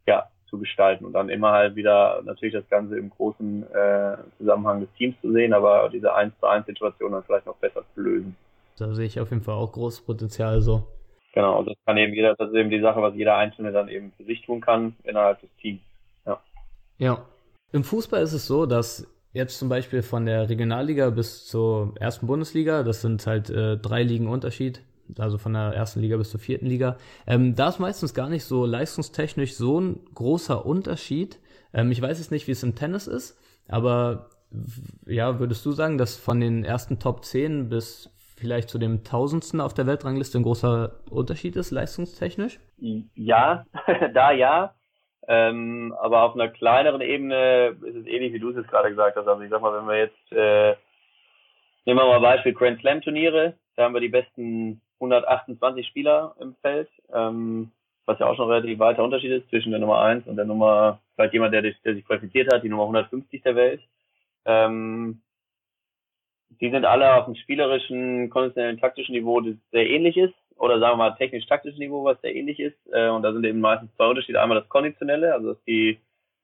[0.07, 4.81] ja, zu gestalten und dann immer halt wieder natürlich das Ganze im großen äh, Zusammenhang
[4.81, 8.01] des Teams zu sehen, aber diese 1 zu 1 Situation dann vielleicht noch besser zu
[8.01, 8.35] lösen.
[8.77, 10.83] Da sehe ich auf jeden Fall auch großes Potenzial so.
[11.33, 14.11] Genau, das kann eben jeder, das ist eben die Sache, was jeder Einzelne dann eben
[14.17, 15.81] für sich tun kann innerhalb des Teams.
[16.99, 17.25] Ja.
[17.71, 22.27] Im Fußball ist es so, dass jetzt zum Beispiel von der Regionalliga bis zur ersten
[22.27, 24.81] Bundesliga, das sind halt äh, drei Ligen Unterschied,
[25.17, 26.97] also von der ersten Liga bis zur vierten Liga.
[27.25, 31.39] Ähm, da ist meistens gar nicht so leistungstechnisch so ein großer Unterschied.
[31.73, 34.29] Ähm, ich weiß jetzt nicht, wie es im Tennis ist, aber
[35.05, 39.61] ja, würdest du sagen, dass von den ersten Top 10 bis vielleicht zu dem Tausendsten
[39.61, 42.59] auf der Weltrangliste ein großer Unterschied ist, leistungstechnisch?
[43.13, 43.65] Ja,
[44.13, 44.73] da ja.
[45.31, 49.15] Ähm, aber auf einer kleineren Ebene ist es ähnlich, wie du es jetzt gerade gesagt
[49.15, 49.27] hast.
[49.27, 50.75] Also ich sag mal, wenn wir jetzt, äh,
[51.85, 56.55] nehmen wir mal Beispiel Grand Slam Turniere, da haben wir die besten 128 Spieler im
[56.63, 57.71] Feld, ähm,
[58.07, 60.99] was ja auch schon relativ weiter Unterschied ist zwischen der Nummer 1 und der Nummer,
[61.13, 63.81] vielleicht jemand, der, der sich qualifiziert hat, die Nummer 150 der Welt.
[64.45, 65.21] Ähm,
[66.59, 70.93] die sind alle auf einem spielerischen, konditionellen, taktischen Niveau, das sehr ähnlich ist, oder sagen
[70.93, 72.77] wir mal technisch-taktischen Niveau, was sehr ähnlich ist.
[72.91, 74.41] Äh, und da sind eben meistens zwei Unterschiede.
[74.41, 75.99] Einmal das Konditionelle, also dass die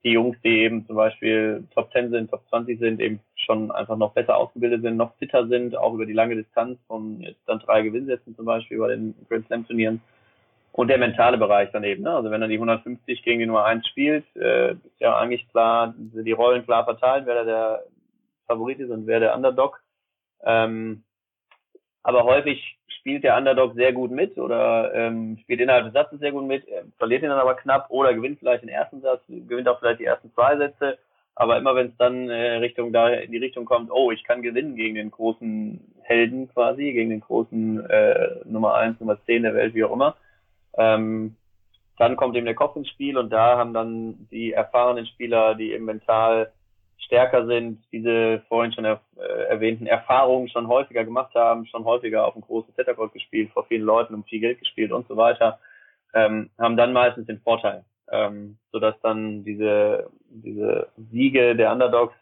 [0.05, 3.97] die Jungs, die eben zum Beispiel Top 10 sind, Top 20 sind, eben schon einfach
[3.97, 7.57] noch besser ausgebildet sind, noch fitter sind, auch über die lange Distanz von jetzt dann
[7.57, 10.01] drei Gewinnsätzen zum Beispiel bei den Grand Slam Turnieren.
[10.73, 12.11] Und der mentale Bereich daneben, ne?
[12.11, 15.95] Also wenn er die 150 gegen die Nummer 1 spielt, äh, ist ja eigentlich klar,
[15.97, 17.83] die Rollen klar verteilt, wer da der
[18.45, 19.81] Favorit ist und wer der Underdog.
[20.43, 21.03] Ähm,
[22.03, 26.31] aber häufig spielt der Underdog sehr gut mit oder ähm, spielt innerhalb des Satzes sehr
[26.31, 26.63] gut mit,
[26.97, 30.05] verliert ihn dann aber knapp oder gewinnt vielleicht den ersten Satz, gewinnt auch vielleicht die
[30.05, 30.97] ersten zwei Sätze.
[31.35, 34.41] Aber immer wenn es dann äh, Richtung da in die Richtung kommt, oh, ich kann
[34.41, 39.53] gewinnen gegen den großen Helden quasi, gegen den großen äh, Nummer eins, Nummer zehn der
[39.53, 40.15] Welt, wie auch immer,
[40.75, 41.35] ähm,
[41.99, 45.73] dann kommt eben der Kopf ins Spiel und da haben dann die erfahrenen Spieler, die
[45.73, 46.51] eben mental
[46.97, 52.25] stärker sind, diese vorhin schon er, äh, erwähnten Erfahrungen schon häufiger gemacht haben, schon häufiger
[52.25, 55.59] auf dem großen Settercourt gespielt, vor vielen Leuten um viel Geld gespielt und so weiter,
[56.13, 62.15] ähm, haben dann meistens den Vorteil, ähm, sodass dann diese, diese Siege der Underdogs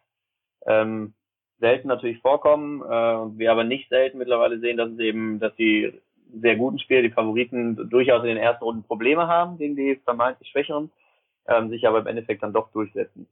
[0.66, 1.14] ähm,
[1.60, 5.56] selten natürlich vorkommen äh, und wir aber nicht selten mittlerweile sehen, dass es eben, dass
[5.56, 5.94] die
[6.34, 10.50] sehr guten Spieler, die Favoriten durchaus in den ersten Runden Probleme haben gegen die vermeintlich
[10.50, 10.92] Schwächeren,
[11.48, 13.28] ähm, sich aber im Endeffekt dann doch durchsetzen.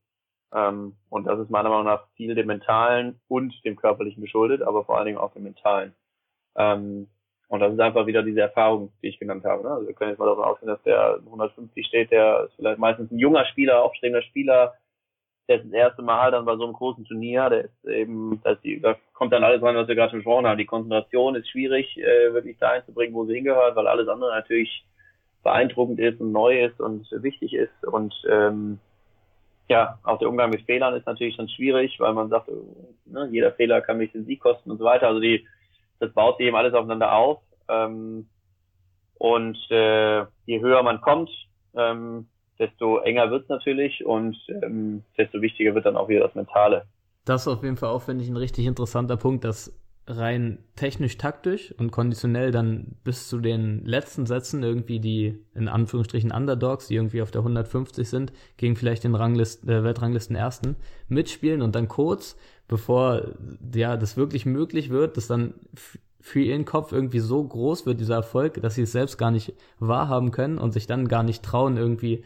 [0.54, 4.84] Ähm, und das ist meiner Meinung nach viel dem Mentalen und dem Körperlichen geschuldet, aber
[4.84, 5.94] vor allen Dingen auch dem Mentalen.
[6.56, 7.08] Ähm,
[7.48, 9.64] und das ist einfach wieder diese Erfahrung, die ich genannt habe.
[9.64, 9.70] Ne?
[9.72, 13.12] Also wir können jetzt mal davon ausgehen, dass der 150 steht, der ist vielleicht meistens
[13.12, 14.74] ein junger Spieler, aufstrebender Spieler,
[15.50, 18.60] der ist das erste Mal dann bei so einem großen Turnier, der ist eben, das
[18.62, 20.58] die, da kommt dann alles rein, was wir gerade schon besprochen haben.
[20.58, 24.86] Die Konzentration ist schwierig, äh, wirklich da einzubringen, wo sie hingehört, weil alles andere natürlich
[25.44, 27.86] beeindruckend ist und neu ist und wichtig ist.
[27.86, 28.80] Und ähm,
[29.70, 32.50] ja, auch der Umgang mit Fehlern ist natürlich dann schwierig, weil man sagt,
[33.06, 35.08] ne, jeder Fehler kann mich den Sieg kosten und so weiter.
[35.08, 35.48] Also die,
[36.00, 37.40] das baut eben alles aufeinander auf.
[37.70, 38.28] Ähm,
[39.16, 41.30] und äh, je höher man kommt,
[41.76, 42.28] ähm,
[42.60, 46.86] desto enger wird's natürlich und ähm, desto wichtiger wird dann auch wieder das Mentale.
[47.26, 49.80] Das ist auf jeden Fall auch, finde ich, ein richtig interessanter Punkt, dass
[50.18, 56.88] rein technisch-taktisch und konditionell dann bis zu den letzten Sätzen irgendwie die, in Anführungsstrichen, Underdogs,
[56.88, 60.76] die irgendwie auf der 150 sind, gegen vielleicht den Ranglist, äh, Weltranglisten Ersten,
[61.08, 63.24] mitspielen und dann kurz, bevor
[63.74, 65.54] ja das wirklich möglich wird, dass dann
[66.20, 69.54] für ihren Kopf irgendwie so groß wird, dieser Erfolg, dass sie es selbst gar nicht
[69.80, 72.24] wahrhaben können und sich dann gar nicht trauen, irgendwie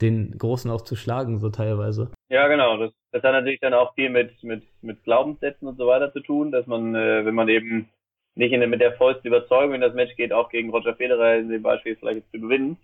[0.00, 2.10] den Großen auch zu schlagen, so teilweise.
[2.28, 2.76] Ja, genau.
[2.76, 6.20] Das, das hat natürlich dann auch viel mit, mit, mit Glaubenssätzen und so weiter zu
[6.20, 7.88] tun, dass man, äh, wenn man eben
[8.34, 11.48] nicht in, mit der vollsten Überzeugung in das Match geht, auch gegen Roger Federer in
[11.48, 12.76] dem Beispiel vielleicht zu gewinnen,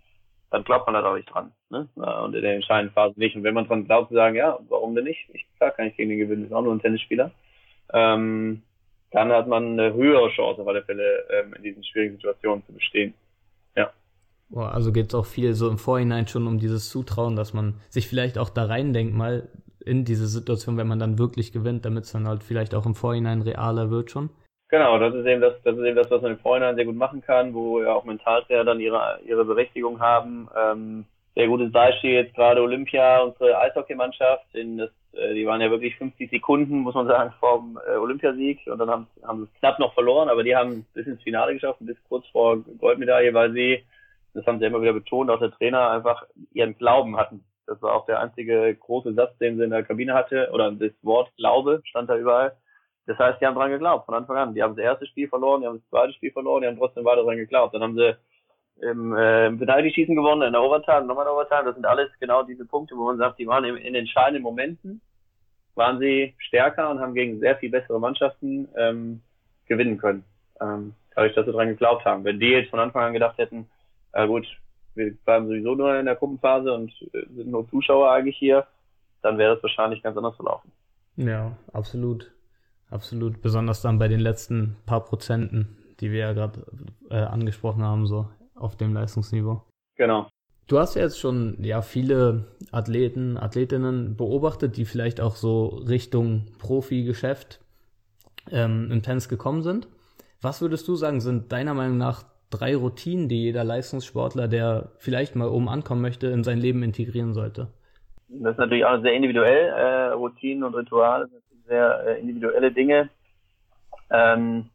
[0.51, 1.53] dann glaubt man da auch nicht dran.
[1.71, 1.89] Ne?
[1.97, 3.35] Und in der entscheidenden Phase nicht.
[3.35, 5.29] Und wenn man dran glaubt, zu sagen, ja, warum denn nicht?
[5.33, 7.31] Ich, klar kann ich gegen den gewinnen, ist auch nur ein Tennisspieler.
[7.93, 8.63] Ähm,
[9.11, 12.73] dann hat man eine höhere Chance auf alle Fälle, ähm, in diesen schwierigen Situationen zu
[12.73, 13.15] bestehen.
[14.55, 18.09] Also geht es auch viel so im Vorhinein schon um dieses Zutrauen, dass man sich
[18.09, 19.49] vielleicht auch da reindenkt, mal
[19.85, 22.95] in diese Situation, wenn man dann wirklich gewinnt, damit es dann halt vielleicht auch im
[22.95, 24.31] Vorhinein realer wird schon.
[24.69, 26.97] Genau, das ist eben das, das ist eben das, was man im Vorhinein sehr gut
[26.97, 30.49] machen kann, wo ja auch Mentaltrainer dann ihre, ihre Berechtigung haben.
[30.57, 35.71] Ähm, sehr gutes Beispiel jetzt gerade Olympia, unsere Eishockeymannschaft, in das, äh, die waren ja
[35.71, 39.61] wirklich 50 Sekunden, muss man sagen, vom äh, Olympiasieg und dann haben, haben sie es
[39.61, 43.53] knapp noch verloren, aber die haben bis ins Finale geschafft, bis kurz vor Goldmedaille, weil
[43.53, 43.83] sie
[44.35, 47.45] das haben sie immer wieder betont, auch der Trainer einfach ihren Glauben hatten.
[47.67, 50.93] Das war auch der einzige große Satz, den sie in der Kabine hatte, oder das
[51.03, 52.57] Wort Glaube stand da überall.
[53.07, 54.55] Das heißt, die haben dran geglaubt von Anfang an.
[54.55, 57.05] Die haben das erste Spiel verloren, die haben das zweite Spiel verloren, die haben trotzdem
[57.05, 57.75] weiter dran geglaubt.
[57.75, 58.17] Dann haben sie
[58.81, 61.65] im, äh, im Penalty-Schießen gewonnen, in der Overtime, nochmal in der Overtime.
[61.65, 65.01] Das sind alles genau diese Punkte, wo man sagt, die waren in, in entscheidenden Momenten,
[65.75, 69.23] waren sie stärker und haben gegen sehr viel bessere Mannschaften ähm,
[69.67, 70.25] gewinnen können.
[70.61, 72.25] Ähm, dadurch, dass sie dran geglaubt haben.
[72.25, 73.69] Wenn die jetzt von Anfang an gedacht hätten,
[74.13, 74.47] äh, gut,
[74.95, 78.67] wir bleiben sowieso nur in der Gruppenphase und äh, sind nur Zuschauer eigentlich hier,
[79.23, 80.71] dann wäre es wahrscheinlich ganz anders verlaufen.
[81.17, 82.33] Ja, absolut.
[82.91, 83.41] Absolut.
[83.41, 86.67] Besonders dann bei den letzten paar Prozenten, die wir ja gerade
[87.11, 89.63] äh, angesprochen haben, so auf dem Leistungsniveau.
[89.97, 90.29] Genau.
[90.67, 96.47] Du hast ja jetzt schon ja viele Athleten, Athletinnen beobachtet, die vielleicht auch so Richtung
[96.59, 97.61] Profi-Geschäft
[98.51, 99.89] ähm, im Tennis gekommen sind.
[100.41, 105.35] Was würdest du sagen, sind deiner Meinung nach drei Routinen, die jeder Leistungssportler, der vielleicht
[105.35, 107.69] mal oben ankommen möchte, in sein Leben integrieren sollte?
[108.29, 109.69] Das ist natürlich auch sehr individuell.
[109.69, 113.11] Äh, Routinen und Rituale sind sehr äh, individuelle Dinge.
[114.11, 114.67] Ähm,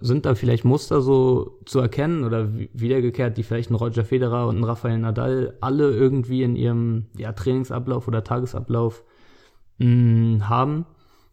[0.00, 4.58] sind da vielleicht Muster so zu erkennen oder wiedergekehrt, die vielleicht ein Roger Federer und
[4.58, 9.02] ein Rafael Nadal alle irgendwie in ihrem ja, Trainingsablauf oder Tagesablauf
[9.78, 10.86] mh, hm, haben,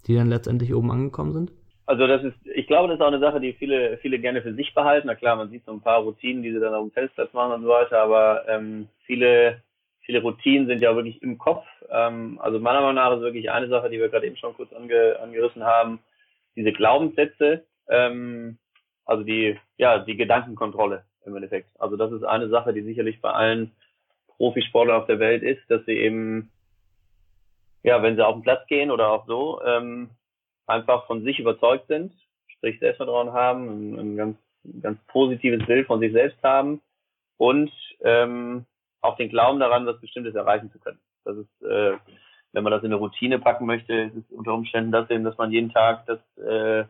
[0.08, 1.52] die dann letztendlich oben angekommen sind?
[1.86, 4.54] Also das ist, ich glaube, das ist auch eine Sache, die viele, viele gerne für
[4.54, 5.08] sich behalten.
[5.08, 7.54] Na klar, man sieht so ein paar Routinen, die sie dann auf dem Tennisplatz machen
[7.54, 9.62] und so weiter, aber ähm, viele,
[10.02, 11.66] viele Routinen sind ja wirklich im Kopf.
[11.90, 14.72] Ähm, also meiner Meinung nach ist wirklich eine Sache, die wir gerade eben schon kurz
[14.74, 16.00] ange, angerissen haben,
[16.56, 18.58] diese Glaubenssätze, ähm,
[19.06, 21.68] also die, ja, die Gedankenkontrolle im Endeffekt.
[21.80, 23.72] Also das ist eine Sache, die sicherlich bei allen
[24.38, 26.50] Profisportlern auf der Welt ist, dass sie eben,
[27.84, 30.10] ja, wenn sie auf den Platz gehen oder auch so, ähm,
[30.68, 32.14] einfach von sich überzeugt sind,
[32.48, 34.38] sprich Selbstvertrauen haben, ein, ein ganz,
[34.82, 36.82] ganz positives Bild von sich selbst haben
[37.38, 37.72] und
[38.02, 38.66] ähm,
[39.02, 41.00] auch den Glauben daran, was Bestimmtes erreichen zu können.
[41.26, 41.98] Das ist, äh,
[42.54, 45.38] wenn man das in eine Routine packen möchte, ist es unter Umständen das eben, dass
[45.38, 46.86] man jeden Tag das, äh,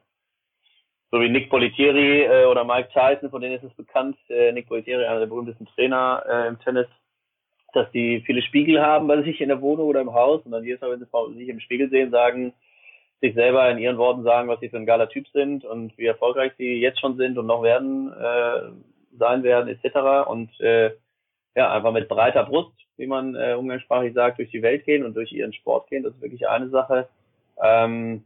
[1.12, 4.68] so wie Nick Politieri äh, oder Mike Tyson, von denen ist es bekannt, äh, Nick
[4.68, 6.88] Politieri, einer der berühmtesten Trainer äh, im Tennis,
[7.74, 10.64] dass die viele Spiegel haben bei sich in der Wohnung oder im Haus und dann
[10.64, 12.54] jedes Mal, wenn sie sich im Spiegel sehen, sagen,
[13.24, 16.06] sich selber in ihren Worten sagen, was sie für ein geiler Typ sind und wie
[16.06, 20.28] erfolgreich sie jetzt schon sind und noch werden, äh, sein werden, etc.
[20.28, 20.92] Und äh,
[21.56, 25.16] ja, einfach mit breiter Brust, wie man äh, umgangssprachlich sagt, durch die Welt gehen und
[25.16, 26.04] durch ihren Sport gehen.
[26.04, 27.08] Das ist wirklich eine Sache.
[27.62, 28.26] Ähm,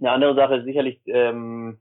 [0.00, 1.78] eine andere Sache ist sicherlich, ähm,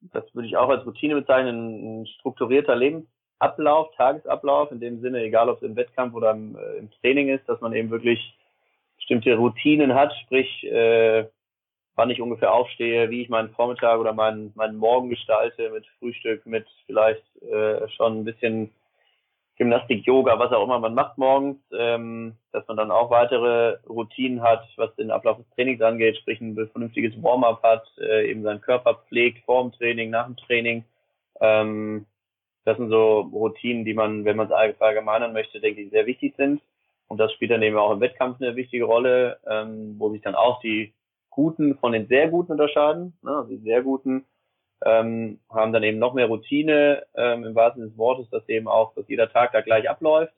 [0.00, 5.50] das würde ich auch als Routine bezeichnen, ein strukturierter Lebensablauf, Tagesablauf, in dem Sinne, egal
[5.50, 8.34] ob es im Wettkampf oder im, äh, im Training ist, dass man eben wirklich
[9.02, 11.26] bestimmte Routinen hat, sprich, äh,
[11.96, 16.46] wann ich ungefähr aufstehe, wie ich meinen Vormittag oder meinen, meinen Morgen gestalte mit Frühstück,
[16.46, 18.70] mit vielleicht äh, schon ein bisschen
[19.56, 24.40] Gymnastik, Yoga, was auch immer man macht morgens, ähm, dass man dann auch weitere Routinen
[24.40, 28.60] hat, was den Ablauf des Trainings angeht, sprich ein vernünftiges Warm-up hat, äh, eben seinen
[28.60, 30.84] Körper pflegt vor dem Training, nach dem Training.
[31.40, 32.06] Ähm,
[32.64, 36.34] das sind so Routinen, die man, wenn man es verallgemeinern möchte, denke ich, sehr wichtig
[36.36, 36.62] sind.
[37.08, 40.34] Und das spielt dann eben auch im Wettkampf eine wichtige Rolle, ähm, wo sich dann
[40.34, 40.94] auch die
[41.30, 43.16] Guten von den sehr Guten unterscheiden.
[43.22, 43.36] Ne?
[43.36, 44.24] Also die sehr Guten
[44.84, 48.68] ähm, haben dann eben noch mehr Routine ähm, im wahrsten Sinne des Wortes, dass eben
[48.68, 50.32] auch, dass jeder Tag da gleich abläuft.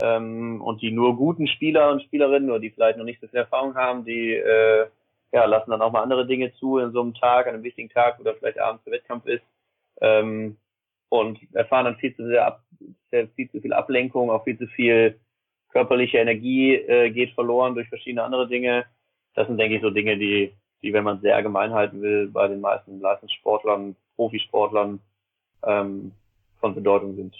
[0.00, 3.40] Ähm, und die nur guten Spieler und Spielerinnen, oder die vielleicht noch nicht so viel
[3.40, 4.86] Erfahrung haben, die äh,
[5.32, 7.90] ja, lassen dann auch mal andere Dinge zu in so einem Tag, an einem wichtigen
[7.90, 9.44] Tag, wo da vielleicht abends der Wettkampf ist.
[10.00, 10.56] Ähm,
[11.08, 12.62] und erfahren dann viel zu sehr, ab,
[13.10, 15.20] viel zu viel Ablenkung, auch viel zu viel
[15.74, 18.86] körperliche Energie äh, geht verloren durch verschiedene andere Dinge.
[19.34, 22.46] Das sind, denke ich, so Dinge, die die, wenn man sehr allgemein halten will, bei
[22.46, 25.00] den meisten Leistungssportlern, Profisportlern
[25.64, 26.12] ähm,
[26.60, 27.34] von Bedeutung sind.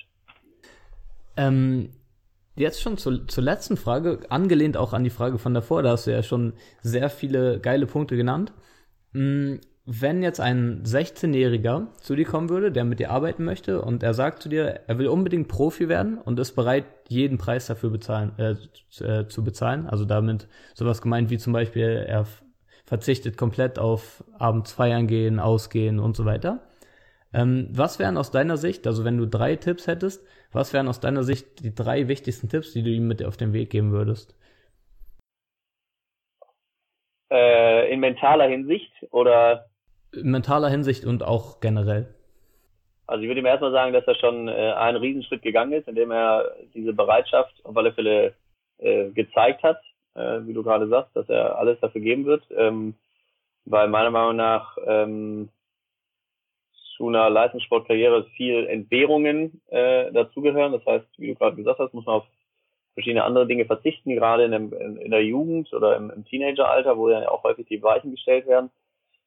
[1.37, 1.91] Ähm,
[2.57, 6.07] jetzt schon zu, zur letzten Frage, angelehnt auch an die Frage von davor, da hast
[6.07, 8.53] du ja schon sehr viele geile Punkte genannt.
[9.87, 14.15] Wenn jetzt ein 16-Jähriger zu dir kommen würde, der mit dir arbeiten möchte und er
[14.15, 18.33] sagt zu dir, er will unbedingt Profi werden und ist bereit, jeden Preis dafür bezahlen,
[18.39, 18.55] äh,
[19.05, 22.27] äh zu bezahlen, also damit sowas gemeint wie zum Beispiel, er
[22.87, 26.63] verzichtet komplett auf abends feiern gehen, ausgehen und so weiter.
[27.35, 31.01] Ähm, was wären aus deiner Sicht, also wenn du drei Tipps hättest, was wären aus
[31.01, 34.35] deiner Sicht die drei wichtigsten Tipps, die du ihm mit auf den Weg geben würdest?
[37.31, 39.69] Äh, in mentaler Hinsicht oder?
[40.17, 42.15] In mentaler Hinsicht und auch generell.
[43.07, 46.11] Also ich würde ihm erstmal sagen, dass er schon äh, einen Riesenschritt gegangen ist, indem
[46.11, 48.35] er diese Bereitschaft auf alle Fälle
[48.79, 49.81] äh, gezeigt hat,
[50.15, 52.95] äh, wie du gerade sagst, dass er alles dafür geben wird, ähm,
[53.67, 55.51] weil meiner Meinung nach ähm,
[56.97, 60.73] zu einer Leistungssportkarriere viel Entbehrungen äh, dazugehören.
[60.73, 62.27] Das heißt, wie du gerade gesagt hast, muss man auf
[62.95, 66.97] verschiedene andere Dinge verzichten, gerade in, dem, in, in der Jugend oder im, im Teenageralter,
[66.97, 68.71] wo ja auch häufig die Weichen gestellt werden.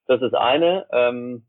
[0.08, 0.88] Das ist eine.
[0.92, 1.44] Ähm,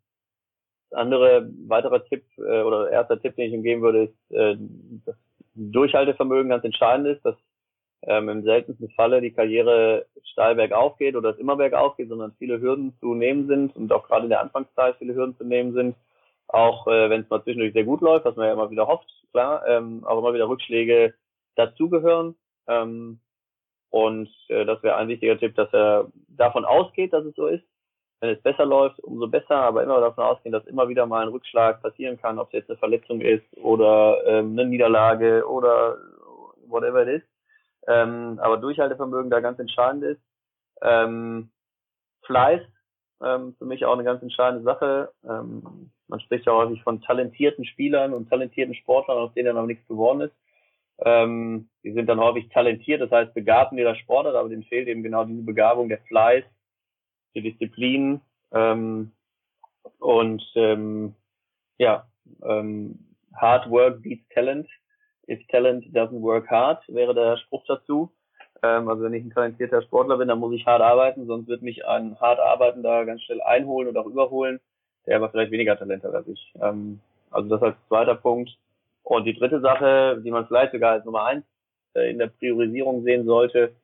[0.90, 4.57] andere, weiterer Tipp äh, oder erster Tipp, den ich ihm geben würde, ist, äh,
[5.05, 5.16] dass
[5.55, 7.37] Durchhaltevermögen ganz entscheidend ist, dass
[8.03, 12.35] ähm, im seltensten Falle die Karriere steil bergauf geht oder es immer bergauf geht, sondern
[12.38, 15.73] viele Hürden zu nehmen sind und auch gerade in der Anfangszeit viele Hürden zu nehmen
[15.73, 15.97] sind.
[16.47, 19.11] Auch äh, wenn es mal zwischendurch sehr gut läuft, was man ja immer wieder hofft,
[19.33, 21.14] klar, ähm, auch immer wieder Rückschläge
[21.57, 22.37] dazugehören.
[22.68, 23.21] Ähm,
[23.90, 27.64] und äh, das wäre ein wichtiger Tipp, dass er davon ausgeht, dass es so ist.
[28.20, 31.33] Wenn es besser läuft, umso besser, aber immer davon ausgehen, dass immer wieder mal ein
[31.33, 35.96] Rückschlag passieren kann, ob es jetzt eine Verletzung ist oder ähm, eine Niederlage oder
[36.66, 37.22] whatever it is
[37.88, 40.20] ähm, aber Durchhaltevermögen da ganz entscheidend ist.
[40.83, 41.50] Ähm,
[42.26, 42.61] Fleiß,
[43.24, 45.11] ähm, für mich auch eine ganz entscheidende Sache.
[45.24, 49.66] Ähm, man spricht ja häufig von talentierten Spielern und talentierten Sportlern, aus denen dann noch
[49.66, 50.35] nichts geworden ist.
[51.00, 54.88] Ähm, die sind dann häufig talentiert, das heißt begabt in ihrer Sportart, aber denen fehlt
[54.88, 56.44] eben genau diese Begabung, der Fleiß,
[57.40, 58.20] die Disziplin
[58.53, 59.12] ähm,
[59.98, 61.14] und ähm,
[61.79, 62.07] ja,
[62.42, 62.98] ähm,
[63.35, 64.68] Hard Work beats Talent
[65.29, 68.11] if talent doesn't work hard, wäre der Spruch dazu.
[68.62, 71.62] Ähm, also wenn ich ein talentierter Sportler bin, dann muss ich hart arbeiten, sonst wird
[71.62, 74.59] mich ein hart arbeitender ganz schnell einholen oder auch überholen,
[75.07, 76.53] der aber vielleicht weniger Talent hat als ich.
[76.61, 78.51] Ähm, also das als zweiter Punkt.
[79.03, 81.44] Und die dritte Sache, die man vielleicht sogar als Nummer eins
[81.94, 83.74] äh, in der Priorisierung sehen sollte,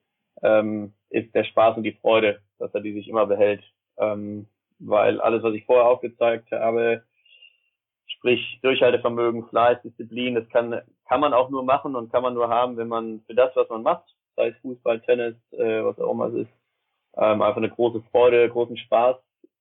[0.43, 3.63] ähm, ist der Spaß und die Freude, dass er die sich immer behält.
[3.99, 4.47] Ähm,
[4.79, 7.05] weil alles, was ich vorher aufgezeigt habe,
[8.25, 12.49] Sprich Durchhaltevermögen, Fleiß, Disziplin, das kann, kann man auch nur machen und kann man nur
[12.49, 14.05] haben, wenn man für das, was man macht,
[14.37, 16.51] sei es Fußball, Tennis, äh, was auch immer es ist,
[17.17, 19.17] ähm, einfach eine große Freude, großen Spaß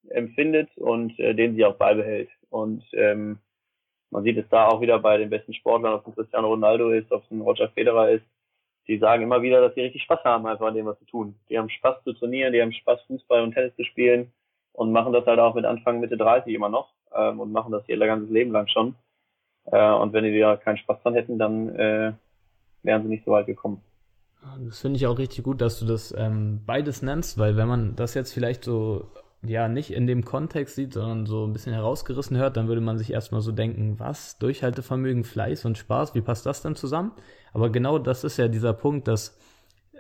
[0.10, 2.30] empfindet und äh, den sie auch beibehält.
[2.50, 3.40] Und ähm,
[4.12, 7.12] man sieht es da auch wieder bei den besten Sportlern, ob es Cristiano Ronaldo ist,
[7.12, 8.26] ob es ein Roger Federer ist,
[8.88, 11.36] die sagen immer wieder, dass sie richtig Spaß haben einfach an dem, was sie tun.
[11.50, 14.32] Die haben Spaß zu trainieren, die haben Spaß Fußball und Tennis zu spielen
[14.74, 17.88] und machen das halt auch mit Anfang, Mitte 30 immer noch ähm, und machen das
[17.88, 18.96] ihr ganzes Leben lang schon.
[19.66, 22.14] Äh, und wenn die da keinen Spaß dran hätten, dann äh,
[22.84, 23.82] wären sie nicht so weit gekommen.
[24.68, 27.96] Das finde ich auch richtig gut, dass du das ähm, beides nennst, weil wenn man
[27.96, 29.08] das jetzt vielleicht so
[29.46, 32.98] ja nicht in dem Kontext sieht, sondern so ein bisschen herausgerissen hört, dann würde man
[32.98, 34.38] sich erstmal so denken, was?
[34.40, 37.12] Durchhaltevermögen, Fleiß und Spaß, wie passt das denn zusammen?
[37.54, 39.38] Aber genau das ist ja dieser Punkt, dass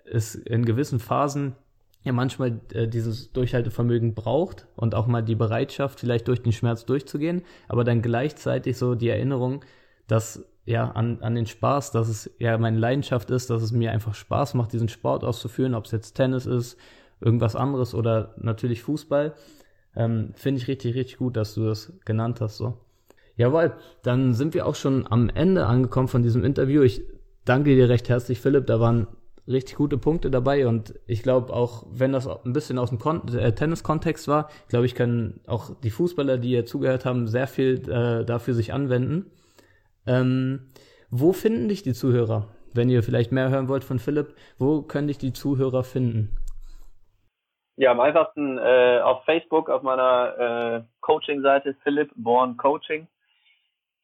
[0.05, 1.55] es in gewissen Phasen
[2.03, 6.85] ja manchmal äh, dieses Durchhaltevermögen braucht und auch mal die Bereitschaft, vielleicht durch den Schmerz
[6.85, 9.63] durchzugehen, aber dann gleichzeitig so die Erinnerung,
[10.07, 13.91] dass ja an, an den Spaß, dass es ja meine Leidenschaft ist, dass es mir
[13.91, 16.77] einfach Spaß macht, diesen Sport auszuführen, ob es jetzt Tennis ist,
[17.23, 19.33] irgendwas anderes oder natürlich Fußball.
[19.95, 22.57] Ähm, Finde ich richtig, richtig gut, dass du das genannt hast.
[22.57, 22.77] So.
[23.35, 26.81] Jawohl, dann sind wir auch schon am Ende angekommen von diesem Interview.
[26.81, 27.03] Ich
[27.45, 28.67] danke dir recht herzlich, Philipp.
[28.67, 29.07] Da waren
[29.47, 33.27] richtig gute Punkte dabei und ich glaube auch, wenn das ein bisschen aus dem Kon
[33.35, 37.89] äh, Tennis-Kontext war, glaube ich, können auch die Fußballer, die hier zugehört haben, sehr viel
[37.89, 39.25] äh, dafür sich anwenden.
[40.05, 40.67] Ähm,
[41.09, 42.47] wo finden dich die Zuhörer?
[42.73, 46.29] Wenn ihr vielleicht mehr hören wollt von Philipp, wo können dich die Zuhörer finden?
[47.75, 53.07] Ja, am einfachsten äh, auf Facebook auf meiner äh, Coaching-Seite Philipp Born Coaching.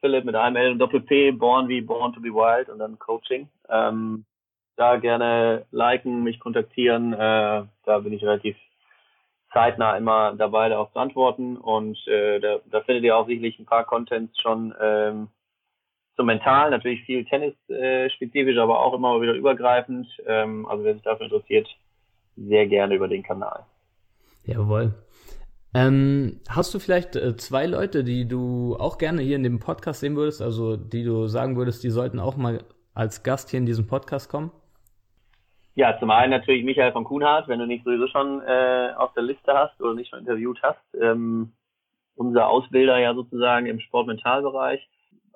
[0.01, 3.47] Philipp mit einem L und Doppel-P, Born wie Born to be Wild und dann Coaching.
[3.69, 4.25] Ähm,
[4.75, 7.13] da gerne liken, mich kontaktieren.
[7.13, 8.57] Äh, da bin ich relativ
[9.53, 11.57] zeitnah immer dabei, darauf zu antworten.
[11.57, 15.27] Und äh, da, da findet ihr auch sicherlich ein paar Contents schon ähm,
[16.15, 20.07] zum Mental, natürlich viel Tennis-spezifisch, äh, aber auch immer wieder übergreifend.
[20.25, 21.67] Ähm, also wer sich dafür interessiert,
[22.47, 23.65] sehr gerne über den Kanal.
[24.43, 24.93] Jawohl.
[25.73, 29.99] Ähm, hast du vielleicht äh, zwei Leute, die du auch gerne hier in dem Podcast
[29.99, 32.63] sehen würdest, also die du sagen würdest, die sollten auch mal
[32.95, 34.51] als Gast hier in diesem Podcast kommen?
[35.75, 39.23] Ja, zum einen natürlich Michael von Kuhnhardt, wenn du nicht sowieso schon äh, auf der
[39.23, 40.81] Liste hast oder nicht schon interviewt hast.
[40.99, 41.53] Ähm,
[42.15, 44.81] unser Ausbilder ja sozusagen im Sportmentalbereich.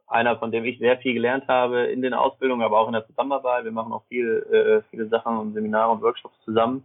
[0.07, 3.07] Einer, von dem ich sehr viel gelernt habe in den Ausbildungen, aber auch in der
[3.07, 3.63] Zusammenarbeit.
[3.63, 6.83] Wir machen auch viel, äh, viele Sachen und Seminare und Workshops zusammen.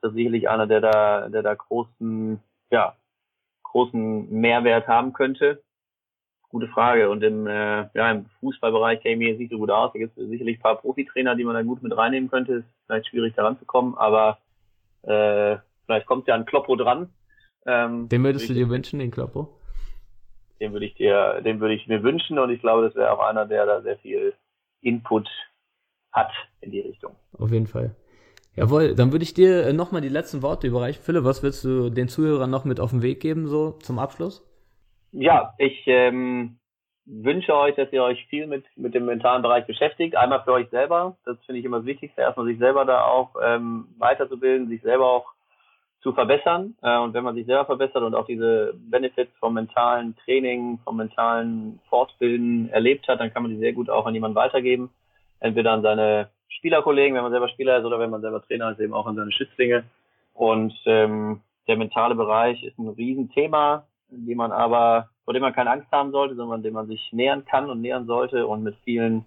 [0.00, 2.40] Das ist sicherlich einer, der da, der da großen,
[2.70, 2.96] ja,
[3.64, 5.62] großen Mehrwert haben könnte.
[6.50, 7.10] Gute Frage.
[7.10, 9.92] Und im, äh, ja, im Fußballbereich käme mir nicht so gut aus.
[9.92, 12.54] Da gibt es sicherlich ein paar Profitrainer, die man da gut mit reinnehmen könnte.
[12.54, 14.38] Ist vielleicht schwierig da ranzukommen, aber
[15.02, 17.10] äh, vielleicht kommt ja ein Kloppo dran.
[17.66, 19.58] Ähm, den würdest du dir wünschen, den Kloppo?
[20.60, 23.20] Den würde ich dir, den würde ich mir wünschen und ich glaube, das wäre auch
[23.20, 24.34] einer, der da sehr viel
[24.80, 25.28] Input
[26.12, 27.14] hat in die Richtung.
[27.38, 27.94] Auf jeden Fall.
[28.58, 31.00] Jawohl, dann würde ich dir äh, nochmal die letzten Worte überreichen.
[31.00, 34.44] Philipp, was willst du den Zuhörern noch mit auf den Weg geben, so zum Abschluss?
[35.12, 36.58] Ja, ich ähm,
[37.06, 40.16] wünsche euch, dass ihr euch viel mit, mit dem mentalen Bereich beschäftigt.
[40.16, 43.36] Einmal für euch selber, das finde ich immer das Wichtigste, erstmal sich selber da auch
[43.40, 45.26] ähm, weiterzubilden, sich selber auch
[46.02, 46.74] zu verbessern.
[46.82, 50.96] Äh, und wenn man sich selber verbessert und auch diese Benefits vom mentalen Training, vom
[50.96, 54.90] mentalen Fortbilden erlebt hat, dann kann man die sehr gut auch an jemanden weitergeben.
[55.38, 58.80] Entweder an seine Spielerkollegen, wenn man selber Spieler ist, oder wenn man selber Trainer ist,
[58.80, 59.84] eben auch an seine Schützlinge.
[60.34, 65.52] Und ähm, der mentale Bereich ist ein Riesenthema, in dem man aber, vor dem man
[65.52, 68.76] keine Angst haben sollte, sondern dem man sich nähern kann und nähern sollte und mit
[68.84, 69.24] vielen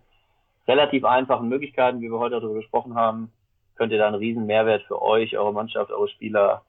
[0.67, 3.31] relativ einfachen Möglichkeiten, wie wir heute darüber gesprochen haben,
[3.75, 6.63] könnt ihr da einen riesen Mehrwert für euch, eure Mannschaft, eure Spieler,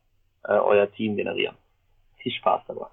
[0.44, 1.56] äh, euer Team generieren.
[2.18, 2.86] Viel Spaß dabei.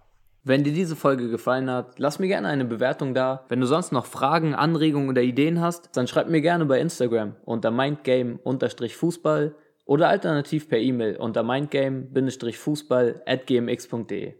[0.44, 3.46] Wenn dir diese Folge gefallen hat, lass mir gerne eine Bewertung da.
[3.50, 7.36] Wenn du sonst noch Fragen, Anregungen oder Ideen hast, dann schreib mir gerne bei Instagram
[7.44, 14.36] unter mindgame-fußball oder alternativ per E-Mail unter mindgame-fußball at gmx.de.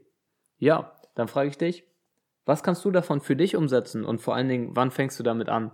[0.58, 1.84] Ja, dann frage ich dich,
[2.46, 5.50] was kannst du davon für dich umsetzen und vor allen Dingen, wann fängst du damit
[5.50, 5.72] an?